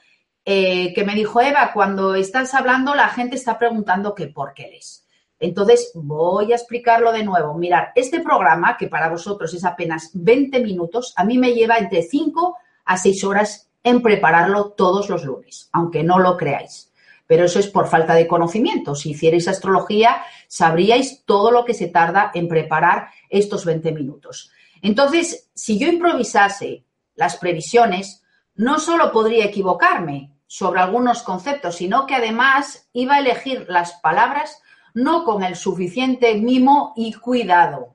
eh, 0.44 0.92
que 0.94 1.04
me 1.04 1.14
dijo, 1.14 1.40
Eva, 1.40 1.72
cuando 1.72 2.14
estás 2.14 2.54
hablando 2.54 2.94
la 2.94 3.08
gente 3.08 3.36
está 3.36 3.58
preguntando 3.58 4.14
que 4.14 4.26
por 4.26 4.52
qué 4.52 4.66
eres. 4.66 5.07
Entonces, 5.40 5.92
voy 5.94 6.52
a 6.52 6.56
explicarlo 6.56 7.12
de 7.12 7.22
nuevo. 7.22 7.54
Mirar, 7.54 7.92
este 7.94 8.20
programa, 8.20 8.76
que 8.76 8.88
para 8.88 9.08
vosotros 9.08 9.54
es 9.54 9.64
apenas 9.64 10.10
20 10.14 10.60
minutos, 10.60 11.12
a 11.16 11.24
mí 11.24 11.38
me 11.38 11.52
lleva 11.52 11.78
entre 11.78 12.02
5 12.02 12.56
a 12.84 12.96
6 12.96 13.24
horas 13.24 13.70
en 13.84 14.02
prepararlo 14.02 14.70
todos 14.70 15.08
los 15.08 15.24
lunes, 15.24 15.68
aunque 15.72 16.02
no 16.02 16.18
lo 16.18 16.36
creáis. 16.36 16.92
Pero 17.26 17.44
eso 17.44 17.58
es 17.58 17.68
por 17.68 17.86
falta 17.86 18.14
de 18.14 18.26
conocimiento. 18.26 18.94
Si 18.94 19.10
hicierais 19.10 19.48
astrología, 19.48 20.22
sabríais 20.48 21.24
todo 21.24 21.50
lo 21.50 21.64
que 21.64 21.74
se 21.74 21.88
tarda 21.88 22.30
en 22.34 22.48
preparar 22.48 23.08
estos 23.28 23.64
20 23.64 23.92
minutos. 23.92 24.50
Entonces, 24.82 25.50
si 25.54 25.78
yo 25.78 25.88
improvisase 25.88 26.84
las 27.14 27.36
previsiones, 27.36 28.22
no 28.54 28.78
solo 28.78 29.12
podría 29.12 29.44
equivocarme 29.44 30.32
sobre 30.46 30.80
algunos 30.80 31.22
conceptos, 31.22 31.76
sino 31.76 32.06
que 32.06 32.14
además 32.14 32.88
iba 32.92 33.16
a 33.16 33.18
elegir 33.20 33.66
las 33.68 33.92
palabras 34.00 34.62
no 34.98 35.22
con 35.24 35.44
el 35.44 35.54
suficiente 35.54 36.34
mimo 36.34 36.92
y 36.96 37.12
cuidado. 37.12 37.94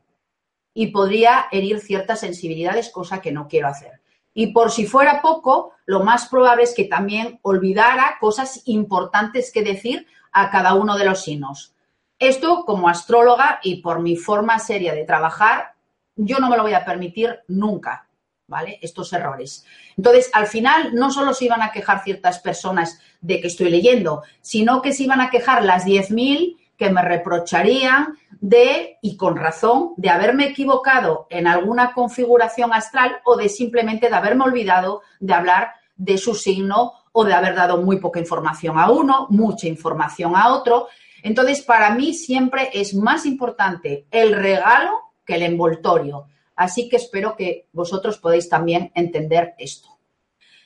Y 0.73 0.87
podría 0.87 1.47
herir 1.51 1.81
ciertas 1.81 2.21
sensibilidades, 2.21 2.89
cosa 2.89 3.21
que 3.21 3.31
no 3.31 3.47
quiero 3.49 3.67
hacer. 3.67 4.01
Y 4.33 4.47
por 4.47 4.71
si 4.71 4.87
fuera 4.87 5.21
poco, 5.21 5.73
lo 5.85 6.03
más 6.03 6.27
probable 6.29 6.63
es 6.63 6.73
que 6.73 6.85
también 6.85 7.39
olvidara 7.43 8.17
cosas 8.19 8.61
importantes 8.65 9.51
que 9.51 9.63
decir 9.63 10.07
a 10.31 10.49
cada 10.49 10.75
uno 10.75 10.97
de 10.97 11.05
los 11.05 11.23
signos. 11.23 11.75
Esto, 12.17 12.63
como 12.65 12.87
astróloga 12.87 13.59
y 13.61 13.81
por 13.81 14.01
mi 14.01 14.15
forma 14.15 14.57
seria 14.57 14.93
de 14.93 15.03
trabajar, 15.03 15.73
yo 16.15 16.39
no 16.39 16.49
me 16.49 16.55
lo 16.55 16.63
voy 16.63 16.73
a 16.73 16.85
permitir 16.85 17.41
nunca, 17.49 18.07
¿vale? 18.47 18.79
Estos 18.81 19.11
errores. 19.11 19.65
Entonces, 19.97 20.31
al 20.33 20.47
final, 20.47 20.95
no 20.95 21.11
solo 21.11 21.33
se 21.33 21.45
iban 21.45 21.61
a 21.61 21.71
quejar 21.71 22.01
ciertas 22.01 22.39
personas 22.39 22.99
de 23.19 23.41
que 23.41 23.47
estoy 23.47 23.69
leyendo, 23.69 24.23
sino 24.41 24.81
que 24.81 24.93
se 24.93 25.03
iban 25.03 25.19
a 25.19 25.29
quejar 25.29 25.65
las 25.65 25.85
10.000 25.85 26.57
que 26.83 26.89
me 26.89 27.01
reprocharían 27.01 28.17
de, 28.41 28.97
y 29.01 29.15
con 29.15 29.37
razón, 29.37 29.93
de 29.95 30.09
haberme 30.09 30.47
equivocado 30.47 31.27
en 31.29 31.47
alguna 31.47 31.93
configuración 31.93 32.73
astral 32.73 33.21
o 33.23 33.37
de 33.37 33.47
simplemente 33.47 34.09
de 34.09 34.15
haberme 34.15 34.43
olvidado 34.43 35.01
de 35.21 35.33
hablar 35.33 35.75
de 35.95 36.17
su 36.17 36.35
signo 36.35 36.91
o 37.13 37.23
de 37.23 37.33
haber 37.33 37.55
dado 37.55 37.81
muy 37.81 37.99
poca 37.99 38.19
información 38.19 38.77
a 38.77 38.91
uno, 38.91 39.27
mucha 39.29 39.67
información 39.67 40.35
a 40.35 40.53
otro. 40.53 40.87
Entonces, 41.23 41.61
para 41.61 41.91
mí 41.91 42.13
siempre 42.13 42.69
es 42.73 42.93
más 42.93 43.25
importante 43.25 44.05
el 44.11 44.33
regalo 44.33 45.13
que 45.25 45.35
el 45.35 45.43
envoltorio. 45.43 46.25
Así 46.57 46.89
que 46.89 46.97
espero 46.97 47.37
que 47.37 47.69
vosotros 47.71 48.17
podáis 48.17 48.49
también 48.49 48.91
entender 48.93 49.53
esto. 49.57 49.87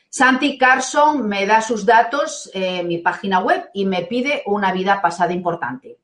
Santi 0.09 0.57
Carson 0.57 1.27
me 1.27 1.45
da 1.45 1.61
sus 1.61 1.85
datos 1.85 2.49
en 2.55 2.87
mi 2.87 2.97
página 2.97 3.39
web 3.39 3.69
y 3.71 3.85
me 3.85 4.01
pide 4.01 4.41
una 4.47 4.71
vida 4.71 4.99
pasada 4.99 5.31
importante. 5.31 5.99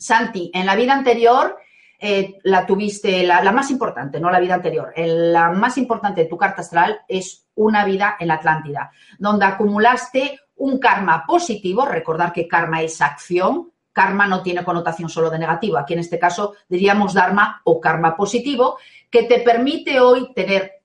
Santi, 0.00 0.50
en 0.54 0.64
la 0.64 0.74
vida 0.74 0.94
anterior 0.94 1.58
eh, 1.98 2.38
la 2.44 2.64
tuviste, 2.64 3.22
la, 3.24 3.52
más 3.52 3.70
importante, 3.70 4.18
no 4.18 4.30
la 4.30 4.40
vida 4.40 4.54
anterior, 4.54 4.92
la 4.96 5.50
más 5.50 5.76
importante 5.76 6.22
de 6.22 6.28
tu 6.28 6.38
carta 6.38 6.62
astral 6.62 7.00
es 7.06 7.46
una 7.54 7.84
vida 7.84 8.16
en 8.18 8.28
la 8.28 8.34
Atlántida, 8.34 8.90
donde 9.18 9.44
acumulaste 9.44 10.40
un 10.56 10.78
karma 10.78 11.26
positivo, 11.26 11.84
recordar 11.84 12.32
que 12.32 12.48
karma 12.48 12.80
es 12.80 13.02
acción, 13.02 13.70
karma 13.92 14.26
no 14.26 14.42
tiene 14.42 14.64
connotación 14.64 15.10
solo 15.10 15.28
de 15.28 15.38
negativo, 15.38 15.76
aquí 15.76 15.92
en 15.92 15.98
este 15.98 16.18
caso 16.18 16.54
diríamos 16.66 17.12
dharma 17.12 17.60
o 17.64 17.78
karma 17.78 18.16
positivo, 18.16 18.78
que 19.10 19.24
te 19.24 19.40
permite 19.40 20.00
hoy 20.00 20.32
tener 20.32 20.80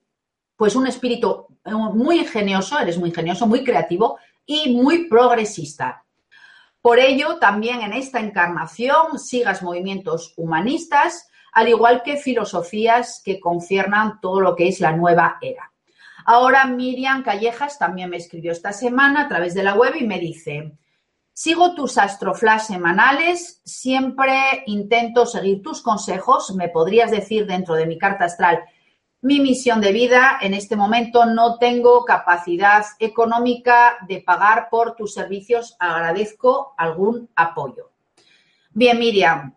pues 0.58 0.75
un 0.75 0.88
espíritu 0.88 1.47
muy 1.93 2.19
ingenioso, 2.19 2.78
eres 2.78 2.97
muy 2.97 3.10
ingenioso, 3.10 3.47
muy 3.47 3.63
creativo 3.63 4.17
y 4.45 4.75
muy 4.75 5.08
progresista. 5.08 6.05
Por 6.86 7.00
ello, 7.00 7.39
también 7.39 7.82
en 7.82 7.93
esta 7.93 8.19
encarnación 8.19 9.17
sigas 9.17 9.63
movimientos 9.63 10.36
humanistas, 10.38 11.28
al 11.52 11.67
igual 11.67 12.04
que 12.04 12.17
filosofías 12.17 13.24
que 13.26 13.39
conciernan 13.39 14.21
todo 14.21 14.39
lo 14.39 14.56
que 14.56 14.67
es 14.67 14.80
la 14.80 14.91
nueva 14.91 15.39
era. 15.41 15.74
Ahora 16.26 16.65
Miriam 16.65 17.24
Callejas 17.24 17.80
también 17.80 18.12
me 18.12 18.17
escribió 18.17 18.52
esta 18.52 18.71
semana 18.71 19.21
a 19.21 19.28
través 19.28 19.56
de 19.56 19.63
la 19.63 19.74
web 19.74 19.95
y 20.00 20.06
me 20.06 20.19
dice, 20.19 20.78
sigo 21.34 21.74
tus 21.74 21.98
astroflash 21.98 22.65
semanales, 22.65 23.62
siempre 23.65 24.62
intento 24.67 25.26
seguir 25.26 25.63
tus 25.63 25.82
consejos, 25.82 26.54
me 26.54 26.69
podrías 26.69 27.10
decir 27.10 27.48
dentro 27.48 27.74
de 27.74 27.88
mi 27.88 27.98
carta 27.98 28.26
astral 28.26 28.63
mi 29.25 29.39
misión 29.39 29.81
de 29.81 29.91
vida. 29.91 30.38
En 30.39 30.53
este 30.53 30.75
momento 30.75 31.25
no 31.25 31.57
tengo 31.57 32.05
capacidad 32.05 32.85
económica 32.99 33.97
de 34.07 34.21
pagar 34.21 34.67
por 34.69 34.95
tus 34.95 35.15
servicios. 35.15 35.75
Agradezco 35.79 36.75
algún 36.77 37.27
apoyo. 37.35 37.89
Bien, 38.69 38.99
Miriam. 38.99 39.55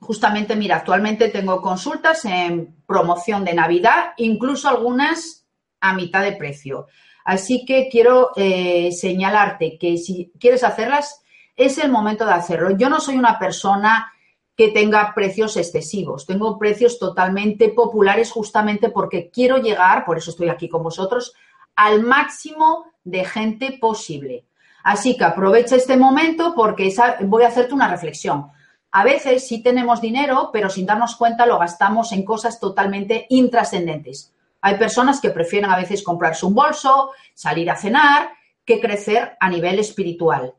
Justamente, 0.00 0.54
mira, 0.54 0.76
actualmente 0.76 1.30
tengo 1.30 1.62
consultas 1.62 2.26
en 2.26 2.76
promoción 2.86 3.42
de 3.42 3.54
Navidad, 3.54 4.12
incluso 4.18 4.68
algunas 4.68 5.46
a 5.80 5.94
mitad 5.94 6.22
de 6.22 6.32
precio. 6.32 6.86
Así 7.24 7.64
que 7.64 7.88
quiero 7.90 8.32
eh, 8.36 8.92
señalarte 8.92 9.78
que 9.78 9.96
si 9.96 10.30
quieres 10.38 10.62
hacerlas, 10.62 11.22
es 11.56 11.78
el 11.78 11.90
momento 11.90 12.26
de 12.26 12.34
hacerlo. 12.34 12.76
Yo 12.76 12.90
no 12.90 13.00
soy 13.00 13.16
una 13.16 13.38
persona 13.38 14.12
que 14.60 14.68
tenga 14.68 15.14
precios 15.14 15.56
excesivos. 15.56 16.26
Tengo 16.26 16.58
precios 16.58 16.98
totalmente 16.98 17.70
populares 17.70 18.30
justamente 18.30 18.90
porque 18.90 19.30
quiero 19.30 19.56
llegar, 19.56 20.04
por 20.04 20.18
eso 20.18 20.32
estoy 20.32 20.50
aquí 20.50 20.68
con 20.68 20.82
vosotros, 20.82 21.32
al 21.76 22.02
máximo 22.02 22.84
de 23.02 23.24
gente 23.24 23.78
posible. 23.80 24.44
Así 24.84 25.16
que 25.16 25.24
aprovecha 25.24 25.76
este 25.76 25.96
momento 25.96 26.52
porque 26.54 26.94
voy 27.22 27.44
a 27.44 27.48
hacerte 27.48 27.72
una 27.72 27.88
reflexión. 27.88 28.48
A 28.90 29.02
veces 29.02 29.48
sí 29.48 29.62
tenemos 29.62 30.02
dinero, 30.02 30.50
pero 30.52 30.68
sin 30.68 30.84
darnos 30.84 31.16
cuenta 31.16 31.46
lo 31.46 31.58
gastamos 31.58 32.12
en 32.12 32.22
cosas 32.22 32.60
totalmente 32.60 33.24
intrascendentes. 33.30 34.34
Hay 34.60 34.76
personas 34.76 35.22
que 35.22 35.30
prefieren 35.30 35.70
a 35.70 35.78
veces 35.78 36.02
comprarse 36.02 36.44
un 36.44 36.54
bolso, 36.54 37.12
salir 37.32 37.70
a 37.70 37.76
cenar, 37.76 38.28
que 38.66 38.78
crecer 38.78 39.38
a 39.40 39.48
nivel 39.48 39.78
espiritual. 39.78 40.52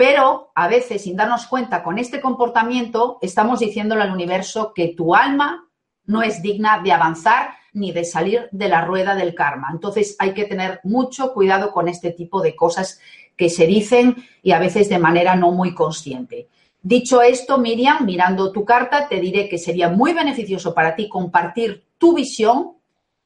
Pero 0.00 0.50
a 0.54 0.66
veces, 0.66 1.02
sin 1.02 1.14
darnos 1.14 1.44
cuenta, 1.44 1.82
con 1.82 1.98
este 1.98 2.22
comportamiento 2.22 3.18
estamos 3.20 3.60
diciéndole 3.60 4.00
al 4.00 4.12
universo 4.12 4.72
que 4.74 4.94
tu 4.96 5.14
alma 5.14 5.68
no 6.06 6.22
es 6.22 6.40
digna 6.40 6.80
de 6.82 6.90
avanzar 6.90 7.50
ni 7.74 7.92
de 7.92 8.04
salir 8.04 8.48
de 8.50 8.70
la 8.70 8.80
rueda 8.80 9.14
del 9.14 9.34
karma. 9.34 9.68
Entonces 9.70 10.16
hay 10.18 10.32
que 10.32 10.46
tener 10.46 10.80
mucho 10.84 11.34
cuidado 11.34 11.70
con 11.70 11.86
este 11.86 12.12
tipo 12.12 12.40
de 12.40 12.56
cosas 12.56 12.98
que 13.36 13.50
se 13.50 13.66
dicen 13.66 14.16
y 14.42 14.52
a 14.52 14.58
veces 14.58 14.88
de 14.88 14.98
manera 14.98 15.36
no 15.36 15.50
muy 15.50 15.74
consciente. 15.74 16.48
Dicho 16.80 17.20
esto, 17.20 17.58
Miriam, 17.58 18.06
mirando 18.06 18.52
tu 18.52 18.64
carta, 18.64 19.06
te 19.06 19.20
diré 19.20 19.50
que 19.50 19.58
sería 19.58 19.90
muy 19.90 20.14
beneficioso 20.14 20.72
para 20.72 20.96
ti 20.96 21.10
compartir 21.10 21.84
tu 21.98 22.14
visión 22.14 22.78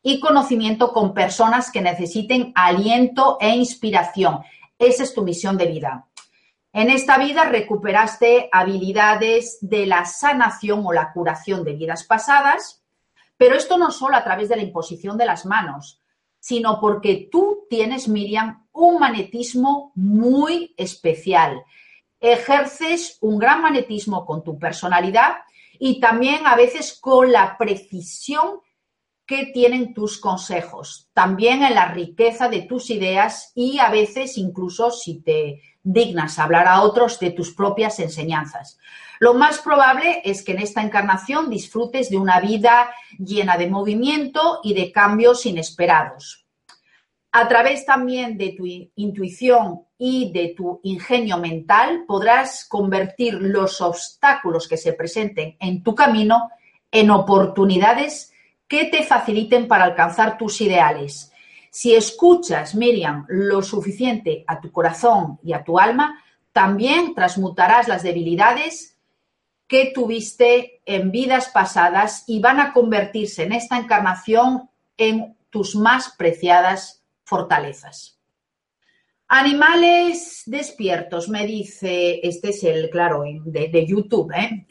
y 0.03 0.19
conocimiento 0.19 0.93
con 0.93 1.15
personas 1.15 1.71
que 1.71 1.83
necesiten 1.83 2.51
aliento 2.57 3.39
e 3.41 3.51
inspiración. 3.51 4.41
Esa 4.77 5.05
es 5.05 5.15
tu 5.15 5.23
misión 5.23 5.57
de 5.57 5.67
vida. 5.67 6.09
En 6.77 6.91
esta 6.91 7.19
vida 7.19 7.45
recuperaste 7.45 8.49
habilidades 8.51 9.59
de 9.61 9.87
la 9.87 10.05
sanación 10.05 10.85
o 10.85 10.93
la 10.93 11.13
curación 11.13 11.63
de 11.63 11.75
vidas 11.75 12.03
pasadas, 12.03 12.83
pero 13.37 13.55
esto 13.55 13.79
no 13.79 13.93
solo 13.93 14.17
a 14.17 14.25
través 14.25 14.49
de 14.49 14.57
la 14.57 14.65
imposición 14.65 15.17
de 15.17 15.25
las 15.25 15.47
manos, 15.47 16.01
sino 16.41 16.81
porque 16.81 17.29
tú 17.31 17.69
tienes, 17.71 18.09
Miriam, 18.09 18.67
un 18.73 18.99
magnetismo 18.99 19.93
muy 19.95 20.75
especial. 20.77 21.63
Ejerces 22.19 23.19
un 23.21 23.39
gran 23.39 23.63
magnetismo 23.63 24.27
con 24.27 24.43
tu 24.43 24.59
personalidad 24.59 25.37
y 25.79 26.01
también 26.01 26.45
a 26.45 26.57
veces 26.57 26.99
con 27.01 27.31
la 27.31 27.57
precisión 27.57 28.64
que 29.27 29.47
tienen 29.47 29.95
tus 29.95 30.19
consejos, 30.19 31.09
también 31.15 31.63
en 31.63 31.75
la 31.75 31.93
riqueza 31.93 32.49
de 32.49 32.63
tus 32.63 32.91
ideas 32.91 33.53
y 33.55 33.79
a 33.79 33.91
veces 33.91 34.37
incluso 34.37 34.91
si 34.91 35.23
te 35.23 35.63
dignas 35.83 36.39
hablar 36.39 36.67
a 36.67 36.83
otros 36.83 37.19
de 37.21 37.31
tus 37.31 37.55
propias 37.55 37.99
enseñanzas. 38.01 38.79
Lo 39.21 39.35
más 39.35 39.61
probable 39.61 40.21
es 40.25 40.43
que 40.43 40.53
en 40.53 40.59
esta 40.61 40.83
encarnación 40.83 41.49
disfrutes 41.49 42.11
de 42.11 42.19
una 42.19 42.41
vida 42.41 42.91
llena 43.19 43.57
de 43.57 43.71
movimiento 43.71 44.61
y 44.63 44.75
de 44.75 44.93
cambios 44.93 45.47
inesperados. 45.47 46.45
A 47.33 47.49
través 47.49 47.85
también 47.85 48.37
de 48.37 48.55
tu 48.57 48.65
intuición 48.67 49.87
y 49.99 50.33
de 50.33 50.55
tu 50.57 50.81
ingenio 50.83 51.39
mental 51.39 52.05
podrás 52.07 52.67
convertir 52.69 53.35
los 53.35 53.81
obstáculos 53.81 54.69
que 54.69 54.77
se 54.77 54.93
presenten 54.93 55.57
en 55.59 55.83
tu 55.83 55.95
camino 55.95 56.51
en 56.93 57.11
oportunidades 57.11 58.34
que 58.69 58.87
te 58.87 59.03
faciliten 59.03 59.69
para 59.69 59.85
alcanzar 59.85 60.39
tus 60.39 60.61
ideales 60.61 61.33
si 61.75 61.93
escuchas, 61.93 62.77
Miriam, 62.77 63.27
lo 63.27 63.61
suficiente 63.61 64.45
a 64.47 64.61
tu 64.61 64.71
corazón 64.71 65.41
y 65.43 65.55
a 65.55 65.65
tu 65.65 65.81
alma, 65.81 66.23
también 66.53 67.17
transmutarás 67.17 67.89
las 67.89 68.05
debilidades 68.05 68.97
que 69.67 69.91
tuviste 69.93 70.83
en 70.87 71.11
vidas 71.11 71.49
pasadas 71.49 72.23
y 72.29 72.39
van 72.39 72.61
a 72.61 72.73
convertirse 72.73 73.43
en 73.43 73.55
esta 73.55 73.77
encarnación 73.77 74.71
en 74.97 75.37
tus 75.51 75.75
más 75.75 76.15
preciadas 76.17 77.03
fortalezas. 77.25 78.21
Animales 79.27 80.45
despiertos, 80.47 81.29
me 81.29 81.45
dice, 81.45 82.21
este 82.23 82.51
es 82.51 82.63
el, 82.63 82.89
claro, 82.89 83.25
de, 83.47 83.85
YouTube, 83.85 84.31
¿eh? 84.31 84.65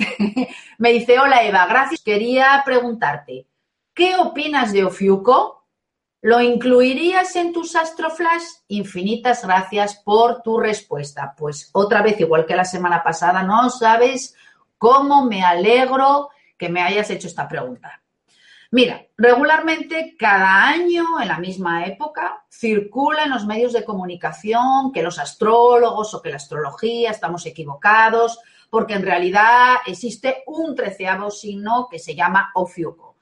me 0.77 0.93
dice, 0.93 1.19
hola 1.19 1.43
Eva, 1.43 1.65
gracias. 1.65 2.01
Quería 2.01 2.61
preguntarte, 2.65 3.45
¿qué 3.93 4.15
opinas 4.15 4.73
de 4.73 4.83
Ofiuco? 4.83 5.65
¿Lo 6.21 6.41
incluirías 6.41 7.35
en 7.35 7.51
tus 7.51 7.75
astroflash? 7.75 8.43
Infinitas 8.69 9.43
gracias 9.45 10.01
por 10.05 10.41
tu 10.41 10.57
respuesta. 10.59 11.35
Pues 11.37 11.69
otra 11.73 12.01
vez, 12.01 12.19
igual 12.19 12.45
que 12.45 12.55
la 12.55 12.65
semana 12.65 13.03
pasada, 13.03 13.43
no 13.43 13.69
sabes 13.69 14.35
cómo 14.77 15.25
me 15.25 15.43
alegro 15.43 16.29
que 16.57 16.69
me 16.69 16.81
hayas 16.81 17.09
hecho 17.09 17.27
esta 17.27 17.47
pregunta. 17.47 18.01
Mira, 18.71 19.05
regularmente 19.17 20.15
cada 20.17 20.63
año, 20.63 21.21
en 21.21 21.27
la 21.27 21.37
misma 21.37 21.85
época, 21.85 22.43
circula 22.49 23.25
en 23.25 23.29
los 23.29 23.45
medios 23.45 23.73
de 23.73 23.83
comunicación 23.83 24.91
que 24.91 25.03
los 25.03 25.19
astrólogos 25.19 26.13
o 26.13 26.21
que 26.21 26.29
la 26.29 26.37
astrología 26.37 27.11
estamos 27.11 27.45
equivocados, 27.45 28.39
porque 28.69 28.95
en 28.95 29.03
realidad 29.03 29.75
existe 29.85 30.43
un 30.47 30.73
treceavo 30.73 31.29
signo 31.29 31.87
que 31.91 31.99
se 31.99 32.15
llama 32.15 32.49
Ofiuco. 32.55 33.12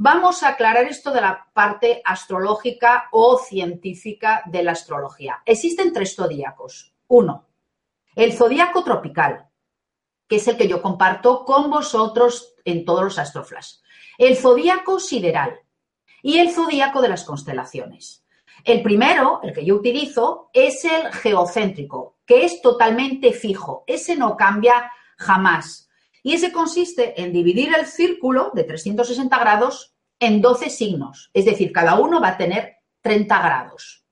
Vamos 0.00 0.44
a 0.44 0.50
aclarar 0.50 0.84
esto 0.84 1.10
de 1.10 1.20
la 1.20 1.48
parte 1.52 2.00
astrológica 2.04 3.08
o 3.10 3.36
científica 3.36 4.44
de 4.46 4.62
la 4.62 4.70
astrología. 4.70 5.42
Existen 5.44 5.92
tres 5.92 6.14
zodíacos. 6.14 6.94
Uno, 7.08 7.48
el 8.14 8.32
zodíaco 8.32 8.84
tropical, 8.84 9.48
que 10.28 10.36
es 10.36 10.46
el 10.46 10.56
que 10.56 10.68
yo 10.68 10.80
comparto 10.80 11.44
con 11.44 11.68
vosotros 11.68 12.54
en 12.64 12.84
todos 12.84 13.02
los 13.02 13.18
astroflash. 13.18 13.78
El 14.18 14.36
zodíaco 14.36 15.00
sideral 15.00 15.58
y 16.22 16.38
el 16.38 16.52
zodíaco 16.52 17.02
de 17.02 17.08
las 17.08 17.24
constelaciones. 17.24 18.24
El 18.62 18.82
primero, 18.82 19.40
el 19.42 19.52
que 19.52 19.64
yo 19.64 19.74
utilizo, 19.74 20.48
es 20.52 20.84
el 20.84 21.12
geocéntrico, 21.12 22.18
que 22.24 22.44
es 22.44 22.62
totalmente 22.62 23.32
fijo. 23.32 23.82
Ese 23.88 24.14
no 24.14 24.36
cambia 24.36 24.92
jamás. 25.16 25.87
Y 26.22 26.34
ese 26.34 26.52
consiste 26.52 27.20
en 27.20 27.32
dividir 27.32 27.74
el 27.74 27.86
círculo 27.86 28.50
de 28.54 28.64
360 28.64 29.38
grados 29.38 29.94
en 30.20 30.40
12 30.40 30.70
signos, 30.70 31.30
es 31.32 31.44
decir, 31.44 31.72
cada 31.72 31.98
uno 31.98 32.20
va 32.20 32.28
a 32.30 32.36
tener 32.36 32.76
30 33.02 33.38
grados. 33.38 34.04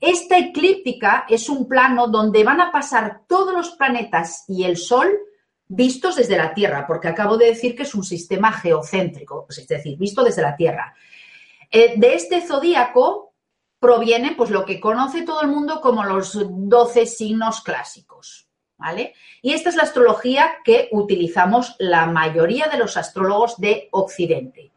Esta 0.00 0.38
eclíptica 0.38 1.26
es 1.28 1.48
un 1.48 1.68
plano 1.68 2.08
donde 2.08 2.42
van 2.42 2.60
a 2.60 2.72
pasar 2.72 3.22
todos 3.28 3.54
los 3.54 3.70
planetas 3.70 4.44
y 4.48 4.64
el 4.64 4.76
Sol 4.76 5.08
vistos 5.68 6.16
desde 6.16 6.36
la 6.36 6.52
Tierra, 6.52 6.86
porque 6.86 7.08
acabo 7.08 7.36
de 7.36 7.46
decir 7.46 7.76
que 7.76 7.84
es 7.84 7.94
un 7.94 8.04
sistema 8.04 8.52
geocéntrico, 8.52 9.46
es 9.48 9.66
decir, 9.66 9.96
visto 9.96 10.24
desde 10.24 10.42
la 10.42 10.56
Tierra. 10.56 10.94
Eh, 11.70 11.94
de 11.96 12.14
este 12.14 12.40
zodíaco 12.40 13.34
proviene 13.78 14.34
pues, 14.36 14.50
lo 14.50 14.64
que 14.64 14.80
conoce 14.80 15.22
todo 15.22 15.40
el 15.42 15.48
mundo 15.48 15.80
como 15.80 16.04
los 16.04 16.38
12 16.46 17.06
signos 17.06 17.62
clásicos. 17.62 18.48
Y 19.40 19.52
esta 19.52 19.70
es 19.70 19.76
la 19.76 19.84
astrología 19.84 20.54
que 20.64 20.88
utilizamos 20.92 21.76
la 21.78 22.06
mayoría 22.06 22.66
de 22.68 22.78
los 22.78 22.96
astrólogos 22.96 23.58
de 23.58 23.88
Occidente. 23.90 24.70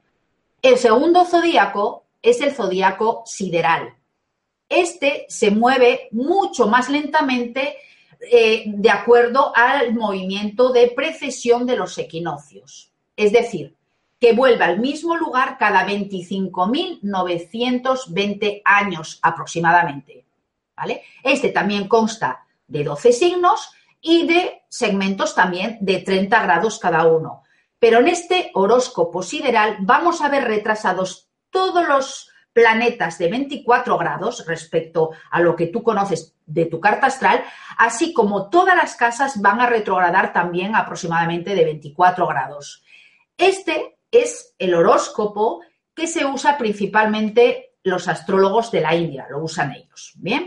El 0.62 0.78
segundo 0.78 1.26
zodíaco 1.26 2.04
es 2.22 2.42
el 2.42 2.54
zodíaco 2.54 3.24
sideral. 3.26 3.96
Este 4.68 5.26
se 5.30 5.52
mueve 5.52 6.10
mucho 6.12 6.68
más 6.68 6.90
lentamente 6.90 7.78
eh, 8.32 8.64
de 8.66 8.90
acuerdo 8.90 9.54
al 9.56 9.94
movimiento 9.94 10.72
de 10.72 10.92
precesión 10.96 11.68
de 11.68 11.78
los 11.78 11.98
equinoccios. 11.98 12.92
Es 13.16 13.32
decir, 13.32 13.76
que 14.20 14.34
vuelve 14.34 14.64
al 14.64 14.80
mismo 14.80 15.16
lugar 15.16 15.58
cada 15.60 15.88
25.920 15.88 18.62
años 18.66 19.20
aproximadamente. 19.22 20.26
Este 21.24 21.50
también 21.50 21.88
consta 21.88 22.46
de 22.68 22.84
12 22.84 23.12
signos 23.12 23.72
y 24.08 24.28
de 24.28 24.62
segmentos 24.70 25.34
también 25.34 25.80
de 25.82 25.98
30 25.98 26.44
grados 26.44 26.78
cada 26.78 27.08
uno. 27.08 27.42
Pero 27.80 28.00
en 28.00 28.08
este 28.08 28.52
horóscopo 28.54 29.24
sideral 29.24 29.78
vamos 29.80 30.22
a 30.22 30.30
ver 30.30 30.44
retrasados 30.44 31.32
todos 31.50 31.88
los 31.88 32.30
planetas 32.54 33.18
de 33.18 33.30
24 33.30 33.98
grados 33.98 34.46
respecto 34.46 35.10
a 35.32 35.42
lo 35.42 35.56
que 35.56 35.68
tú 35.68 35.82
conoces 35.82 36.36
de 36.46 36.68
tu 36.68 36.80
carta 36.80 37.08
astral, 37.08 37.44
así 37.80 38.14
como 38.14 38.50
todas 38.52 38.76
las 38.76 38.96
casas 38.96 39.42
van 39.42 39.60
a 39.60 39.66
retrogradar 39.66 40.32
también 40.32 40.76
aproximadamente 40.76 41.56
de 41.56 41.66
24 41.66 42.28
grados. 42.28 42.84
Este 43.36 43.98
es 44.12 44.54
el 44.60 44.76
horóscopo 44.76 45.62
que 45.96 46.06
se 46.06 46.26
usa 46.26 46.60
principalmente 46.60 47.74
los 47.84 48.08
astrólogos 48.08 48.72
de 48.72 48.82
la 48.82 48.96
India, 48.96 49.26
lo 49.32 49.44
usan 49.44 49.74
ellos. 49.74 50.14
Bien. 50.18 50.46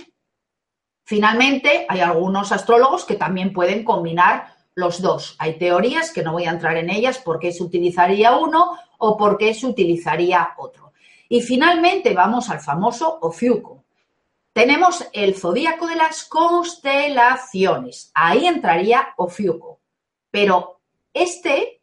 Finalmente, 1.08 1.86
hay 1.88 2.00
algunos 2.00 2.52
astrólogos 2.52 3.06
que 3.06 3.14
también 3.14 3.54
pueden 3.54 3.82
combinar 3.82 4.52
los 4.74 5.00
dos. 5.00 5.36
Hay 5.38 5.56
teorías 5.56 6.12
que 6.12 6.22
no 6.22 6.32
voy 6.32 6.44
a 6.44 6.50
entrar 6.50 6.76
en 6.76 6.90
ellas 6.90 7.16
por 7.16 7.38
qué 7.38 7.50
se 7.50 7.62
utilizaría 7.62 8.36
uno 8.36 8.76
o 8.98 9.16
por 9.16 9.38
qué 9.38 9.54
se 9.54 9.66
utilizaría 9.66 10.50
otro. 10.58 10.92
Y 11.30 11.40
finalmente 11.40 12.12
vamos 12.12 12.50
al 12.50 12.60
famoso 12.60 13.20
Ofiuco. 13.22 13.86
Tenemos 14.52 15.08
el 15.14 15.34
zodíaco 15.34 15.86
de 15.86 15.96
las 15.96 16.24
constelaciones. 16.24 18.10
Ahí 18.12 18.46
entraría 18.46 19.14
Ofiuco. 19.16 19.80
Pero 20.30 20.82
este 21.14 21.80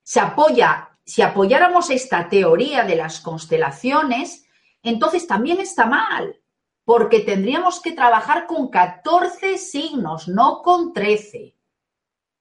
se 0.00 0.20
apoya, 0.20 0.90
si 1.04 1.22
apoyáramos 1.22 1.90
esta 1.90 2.28
teoría 2.28 2.84
de 2.84 2.94
las 2.94 3.18
constelaciones, 3.18 4.46
entonces 4.80 5.26
también 5.26 5.58
está 5.58 5.86
mal, 5.86 6.38
porque 6.84 7.20
tendríamos 7.20 7.80
que 7.80 7.92
trabajar 7.92 8.46
con 8.46 8.68
14 8.68 9.58
signos, 9.58 10.28
no 10.28 10.62
con 10.62 10.92
13. 10.92 11.54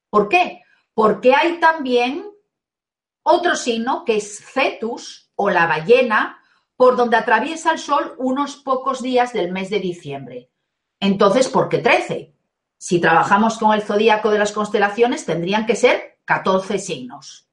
¿Por 0.10 0.30
qué? 0.30 0.64
Porque 0.94 1.34
hay 1.34 1.60
también 1.60 2.26
otro 3.24 3.56
signo 3.56 4.04
que 4.06 4.18
es 4.18 4.40
Cetus 4.40 5.32
o 5.36 5.50
la 5.50 5.66
ballena, 5.66 6.40
por 6.76 6.98
donde 6.98 7.18
atraviesa 7.18 7.72
el 7.72 7.80
Sol 7.80 8.16
unos 8.18 8.58
pocos 8.58 9.02
días 9.02 9.32
del 9.32 9.52
mes 9.52 9.70
de 9.70 9.80
diciembre. 9.80 10.50
Entonces, 11.00 11.48
¿por 11.48 11.70
qué 11.70 11.78
13? 11.78 12.34
Si 12.78 13.00
trabajamos 13.00 13.58
con 13.58 13.74
el 13.74 13.82
zodíaco 13.82 14.30
de 14.30 14.40
las 14.40 14.52
constelaciones, 14.52 15.26
tendrían 15.26 15.66
que 15.66 15.76
ser 15.76 16.20
14 16.26 16.80
signos. 16.80 17.48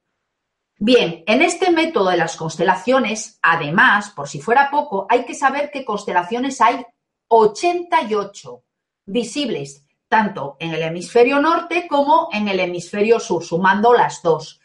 Bien, 0.82 1.24
en 1.26 1.42
este 1.42 1.70
método 1.70 2.08
de 2.08 2.16
las 2.16 2.38
constelaciones, 2.38 3.38
además, 3.42 4.12
por 4.16 4.26
si 4.26 4.40
fuera 4.40 4.70
poco, 4.70 5.06
hay 5.10 5.26
que 5.26 5.34
saber 5.34 5.70
que 5.70 5.84
constelaciones 5.84 6.58
hay 6.62 6.82
88 7.28 8.64
visibles, 9.04 9.84
tanto 10.08 10.56
en 10.58 10.72
el 10.72 10.80
hemisferio 10.80 11.38
norte 11.38 11.86
como 11.86 12.30
en 12.32 12.48
el 12.48 12.60
hemisferio 12.60 13.20
sur, 13.20 13.44
sumando 13.44 13.92
las 13.92 14.22
dos. 14.22 14.58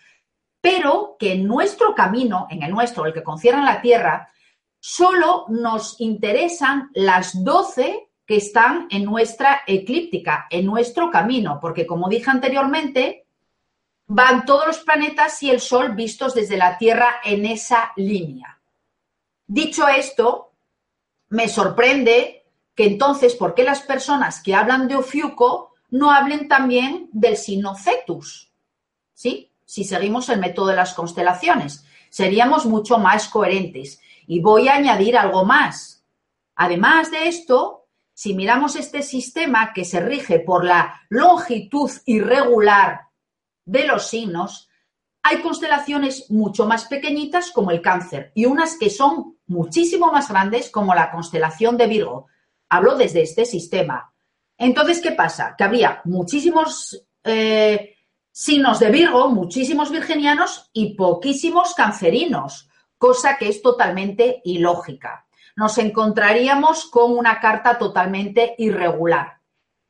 Pero 0.62 1.18
que 1.20 1.34
en 1.34 1.46
nuestro 1.46 1.94
camino, 1.94 2.48
en 2.50 2.64
el 2.64 2.72
nuestro, 2.72 3.06
el 3.06 3.12
que 3.12 3.22
concierne 3.22 3.66
la 3.66 3.82
Tierra, 3.82 4.30
solo 4.80 5.44
nos 5.50 6.00
interesan 6.00 6.92
las 6.94 7.44
12 7.44 8.08
que 8.26 8.38
están 8.38 8.88
en 8.90 9.04
nuestra 9.04 9.64
eclíptica, 9.68 10.48
en 10.50 10.66
nuestro 10.66 11.12
camino, 11.12 11.60
porque 11.60 11.86
como 11.86 12.08
dije 12.08 12.32
anteriormente, 12.32 13.25
van 14.08 14.46
todos 14.46 14.68
los 14.68 14.80
planetas 14.80 15.42
y 15.44 15.50
el 15.50 15.60
Sol 15.60 15.96
vistos 15.96 16.34
desde 16.34 16.58
la 16.58 16.78
Tierra 16.78 17.22
en 17.24 17.46
esa 17.46 17.92
línea. 17.96 18.60
Dicho 19.48 19.88
esto, 19.88 20.52
me 21.30 21.48
sorprende 21.48 22.46
que 22.76 22.86
entonces, 22.86 23.36
¿por 23.36 23.56
qué 23.56 23.64
las 23.64 23.82
personas 23.82 24.42
que 24.42 24.56
hablan 24.56 24.88
de 24.88 24.96
Ofiuco 24.96 25.74
no 25.90 26.12
hablen 26.12 26.48
también 26.48 27.10
del 27.12 27.38
signo 27.38 27.76
Cetus? 27.76 28.52
¿Sí? 29.14 29.52
Si 29.66 29.84
seguimos 29.84 30.30
el 30.30 30.40
método 30.40 30.68
de 30.68 30.76
las 30.76 30.94
constelaciones, 30.94 31.86
seríamos 32.10 32.66
mucho 32.66 32.98
más 32.98 33.28
coherentes. 33.28 34.02
Y 34.28 34.42
voy 34.42 34.68
a 34.68 34.76
añadir 34.76 35.18
algo 35.18 35.46
más. 35.46 36.04
Además 36.56 37.12
de 37.12 37.28
esto, 37.28 37.88
si 38.14 38.34
miramos 38.34 38.76
este 38.76 39.02
sistema 39.02 39.74
que 39.74 39.86
se 39.86 40.00
rige 40.00 40.40
por 40.40 40.64
la 40.64 41.02
longitud 41.10 41.92
irregular 42.06 43.05
de 43.66 43.86
los 43.86 44.08
signos, 44.08 44.70
hay 45.24 45.42
constelaciones 45.42 46.30
mucho 46.30 46.68
más 46.68 46.86
pequeñitas 46.86 47.52
como 47.52 47.72
el 47.72 47.82
cáncer 47.82 48.32
y 48.36 48.46
unas 48.46 48.78
que 48.78 48.90
son 48.90 49.38
muchísimo 49.48 50.12
más 50.12 50.30
grandes 50.30 50.70
como 50.70 50.94
la 50.94 51.12
constelación 51.12 51.78
de 51.78 51.88
Virgo. 51.88 52.28
Hablo 52.70 52.96
desde 52.96 53.24
este 53.24 53.46
sistema. 53.46 54.14
Entonces, 54.58 55.02
¿qué 55.02 55.12
pasa? 55.12 55.56
Que 55.58 55.64
habría 55.64 56.02
muchísimos 56.06 57.06
eh, 57.24 57.96
signos 58.32 58.80
de 58.80 58.92
Virgo, 58.92 59.30
muchísimos 59.30 59.92
virginianos 59.92 60.70
y 60.74 60.94
poquísimos 60.94 61.74
cancerinos, 61.74 62.70
cosa 62.98 63.38
que 63.38 63.50
es 63.50 63.62
totalmente 63.62 64.42
ilógica. 64.44 65.26
Nos 65.56 65.78
encontraríamos 65.78 66.86
con 66.86 67.18
una 67.18 67.40
carta 67.40 67.78
totalmente 67.78 68.56
irregular. 68.58 69.35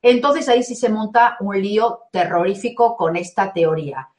Entonces 0.07 0.47
ahí 0.49 0.61
sí 0.61 0.75
se 0.75 0.89
monta 0.89 1.35
un 1.39 1.59
lío 1.59 2.01
terrorífico 2.11 2.95
con 2.95 3.15
esta 3.15 3.51
teoría. 3.51 4.09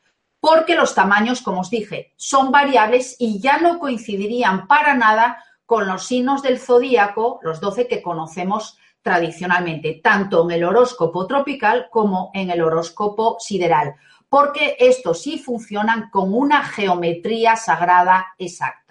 porque 0.40 0.76
los 0.76 0.94
tamaños, 0.94 1.42
como 1.42 1.62
os 1.62 1.70
dije, 1.70 2.12
son 2.16 2.52
variables 2.52 3.16
y 3.18 3.40
ya 3.40 3.58
no 3.58 3.80
coincidirían 3.80 4.68
para 4.68 4.94
nada 4.94 5.42
con 5.64 5.88
los 5.88 6.06
signos 6.06 6.42
del 6.42 6.60
zodíaco, 6.60 7.40
los 7.42 7.60
12 7.60 7.88
que 7.88 8.00
conocemos 8.00 8.78
tradicionalmente, 9.02 10.00
tanto 10.02 10.44
en 10.44 10.52
el 10.56 10.64
horóscopo 10.64 11.26
tropical 11.26 11.88
como 11.90 12.30
en 12.34 12.50
el 12.50 12.62
horóscopo 12.62 13.38
sideral, 13.40 13.94
porque 14.28 14.76
estos 14.78 15.22
sí 15.22 15.38
funcionan 15.38 16.10
con 16.10 16.32
una 16.32 16.62
geometría 16.62 17.56
sagrada 17.56 18.26
exacta. 18.38 18.85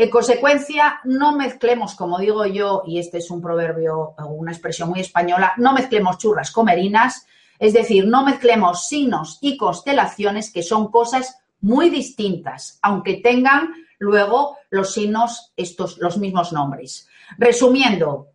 En 0.00 0.08
consecuencia, 0.08 0.98
no 1.04 1.36
mezclemos, 1.36 1.94
como 1.94 2.18
digo 2.18 2.46
yo, 2.46 2.84
y 2.86 2.98
este 2.98 3.18
es 3.18 3.30
un 3.30 3.42
proverbio 3.42 4.14
una 4.30 4.50
expresión 4.50 4.88
muy 4.88 5.00
española, 5.00 5.52
no 5.58 5.74
mezclemos 5.74 6.16
churras 6.16 6.50
con 6.52 6.64
merinas, 6.64 7.26
es 7.58 7.74
decir, 7.74 8.06
no 8.06 8.24
mezclemos 8.24 8.88
signos 8.88 9.36
y 9.42 9.58
constelaciones 9.58 10.50
que 10.50 10.62
son 10.62 10.90
cosas 10.90 11.42
muy 11.60 11.90
distintas, 11.90 12.78
aunque 12.80 13.16
tengan 13.16 13.74
luego 13.98 14.56
los 14.70 14.94
signos 14.94 15.52
estos 15.54 15.98
los 15.98 16.16
mismos 16.16 16.50
nombres. 16.50 17.06
Resumiendo, 17.36 18.28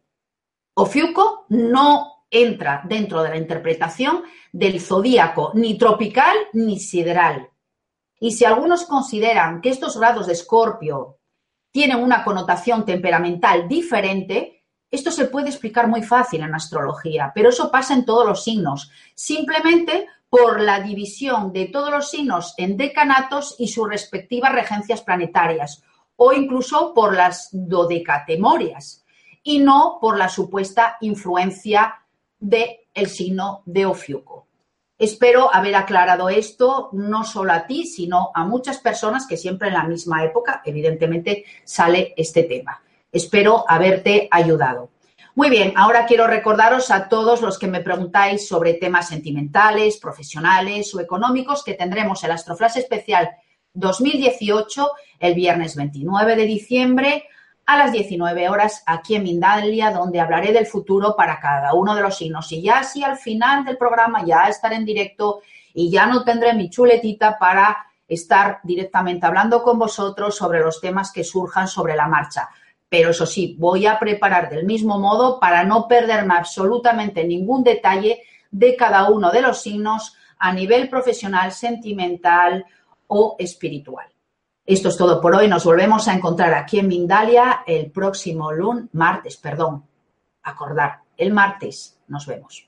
Ofiuco 0.76 1.48
no 1.50 2.26
entra 2.30 2.84
dentro 2.88 3.24
de 3.24 3.30
la 3.30 3.38
interpretación 3.38 4.22
del 4.52 4.80
zodíaco 4.80 5.50
ni 5.56 5.80
tropical 5.80 6.38
ni 6.54 6.80
sideral. 6.80 7.50
Y 8.20 8.34
si 8.34 8.46
algunos 8.46 8.86
consideran 8.86 9.62
que 9.62 9.70
estos 9.70 9.98
grados 9.98 10.28
de 10.28 10.34
Escorpio 10.34 11.18
tienen 11.76 12.02
una 12.02 12.24
connotación 12.24 12.86
temperamental 12.86 13.68
diferente, 13.68 14.64
esto 14.90 15.12
se 15.12 15.26
puede 15.26 15.50
explicar 15.50 15.90
muy 15.90 16.04
fácil 16.04 16.40
en 16.40 16.56
astrología, 16.56 17.34
pero 17.36 17.50
eso 17.50 17.70
pasa 17.70 17.94
en 17.94 18.06
todos 18.06 18.26
los 18.26 18.46
signos, 18.46 18.92
simplemente 19.14 20.08
por 20.30 20.62
la 20.62 20.80
división 20.80 21.52
de 21.52 21.66
todos 21.66 21.92
los 21.92 22.10
signos 22.10 22.54
en 22.56 22.78
decanatos 22.78 23.58
y 23.60 23.68
sus 23.68 23.90
respectivas 23.90 24.54
regencias 24.54 25.02
planetarias, 25.02 25.84
o 26.16 26.32
incluso 26.32 26.94
por 26.94 27.14
las 27.14 27.50
dodecatemorias, 27.52 29.04
y 29.44 29.60
no 29.60 29.98
por 30.00 30.18
la 30.18 30.30
supuesta 30.30 30.96
influencia 31.02 31.96
del 32.40 32.70
el 32.94 33.08
signo 33.08 33.64
de 33.66 33.86
Ofiuco. 33.86 34.45
Espero 34.98 35.54
haber 35.54 35.76
aclarado 35.76 36.30
esto 36.30 36.90
no 36.94 37.24
solo 37.26 37.52
a 37.52 37.68
ti, 37.68 37.86
sino 37.86 38.32
a 38.34 38.46
muchas 38.46 38.80
personas 38.80 39.28
que 39.28 39.36
siempre 39.36 39.68
en 39.68 39.74
la 39.74 39.84
misma 39.84 40.24
época, 40.24 40.62
evidentemente, 40.64 41.44
sale 41.66 42.14
este 42.16 42.44
tema. 42.44 42.82
Espero 43.12 43.66
haberte 43.68 44.28
ayudado. 44.32 44.90
Muy 45.36 45.50
bien, 45.50 45.74
ahora 45.76 46.06
quiero 46.06 46.28
recordaros 46.28 46.92
a 46.92 47.10
todos 47.10 47.42
los 47.42 47.60
que 47.60 47.68
me 47.68 47.82
preguntáis 47.82 48.48
sobre 48.48 48.76
temas 48.76 49.10
sentimentales, 49.10 49.98
profesionales 49.98 50.96
o 50.96 51.02
económicos 51.02 51.62
que 51.62 51.74
tendremos 51.74 52.24
el 52.24 52.32
Astroflash 52.32 52.78
Especial 52.78 53.30
2018 53.74 54.92
el 55.20 55.34
viernes 55.34 55.76
29 55.76 56.38
de 56.38 56.46
diciembre 56.46 57.26
a 57.66 57.78
las 57.78 57.92
19 57.92 58.50
horas 58.50 58.84
aquí 58.86 59.16
en 59.16 59.24
Mindalia, 59.24 59.92
donde 59.92 60.20
hablaré 60.20 60.54
del 60.54 60.68
futuro 60.68 61.16
para 61.16 61.40
cada 61.40 61.74
uno 61.74 61.96
de 61.96 62.02
los 62.02 62.18
signos. 62.18 62.52
Y 62.52 62.62
ya 62.62 62.80
así 62.80 63.04
al 63.04 63.18
final 63.18 63.66
del 63.66 63.78
programa 63.78 64.24
ya 64.26 64.48
estaré 64.48 64.76
en 64.76 64.86
directo 64.86 65.42
y 65.74 65.90
ya 65.90 66.06
no 66.06 66.24
tendré 66.24 66.54
mi 66.54 66.70
chuletita 66.70 67.38
para 67.38 67.86
estar 68.08 68.60
directamente 68.64 69.26
hablando 69.26 69.64
con 69.64 69.80
vosotros 69.80 70.36
sobre 70.36 70.60
los 70.60 70.80
temas 70.80 71.12
que 71.12 71.24
surjan 71.24 71.68
sobre 71.68 71.96
la 71.96 72.08
marcha 72.08 72.50
pero 72.90 73.10
eso 73.10 73.26
sí, 73.26 73.58
voy 73.60 73.88
a 73.88 74.00
preparar 74.00 74.50
del 74.50 74.66
mismo 74.66 75.00
modo 75.00 75.40
para 75.40 75.64
no 75.64 75.88
perderme 75.88 76.36
absolutamente 76.36 77.26
ningún 77.26 77.64
detalle 77.64 78.22
de 78.52 78.76
cada 78.78 79.10
uno 79.10 79.32
de 79.32 79.42
los 79.42 79.62
signos 79.62 80.16
a 80.38 80.54
nivel 80.54 80.88
profesional, 80.90 81.52
sentimental 81.52 82.66
o 83.08 83.36
espiritual. 83.38 84.08
Esto 84.66 84.90
es 84.90 84.98
todo 84.98 85.22
por 85.22 85.36
hoy. 85.36 85.48
Nos 85.48 85.64
volvemos 85.64 86.08
a 86.08 86.14
encontrar 86.16 86.54
aquí 86.56 86.80
en 86.80 86.88
Mindalia 86.88 87.64
el 87.68 87.92
próximo 87.92 88.52
lunes, 88.52 88.86
martes, 88.94 89.38
perdón. 89.38 89.84
Acordar, 90.42 91.02
el 91.18 91.32
martes 91.32 92.00
nos 92.08 92.26
vemos. 92.26 92.68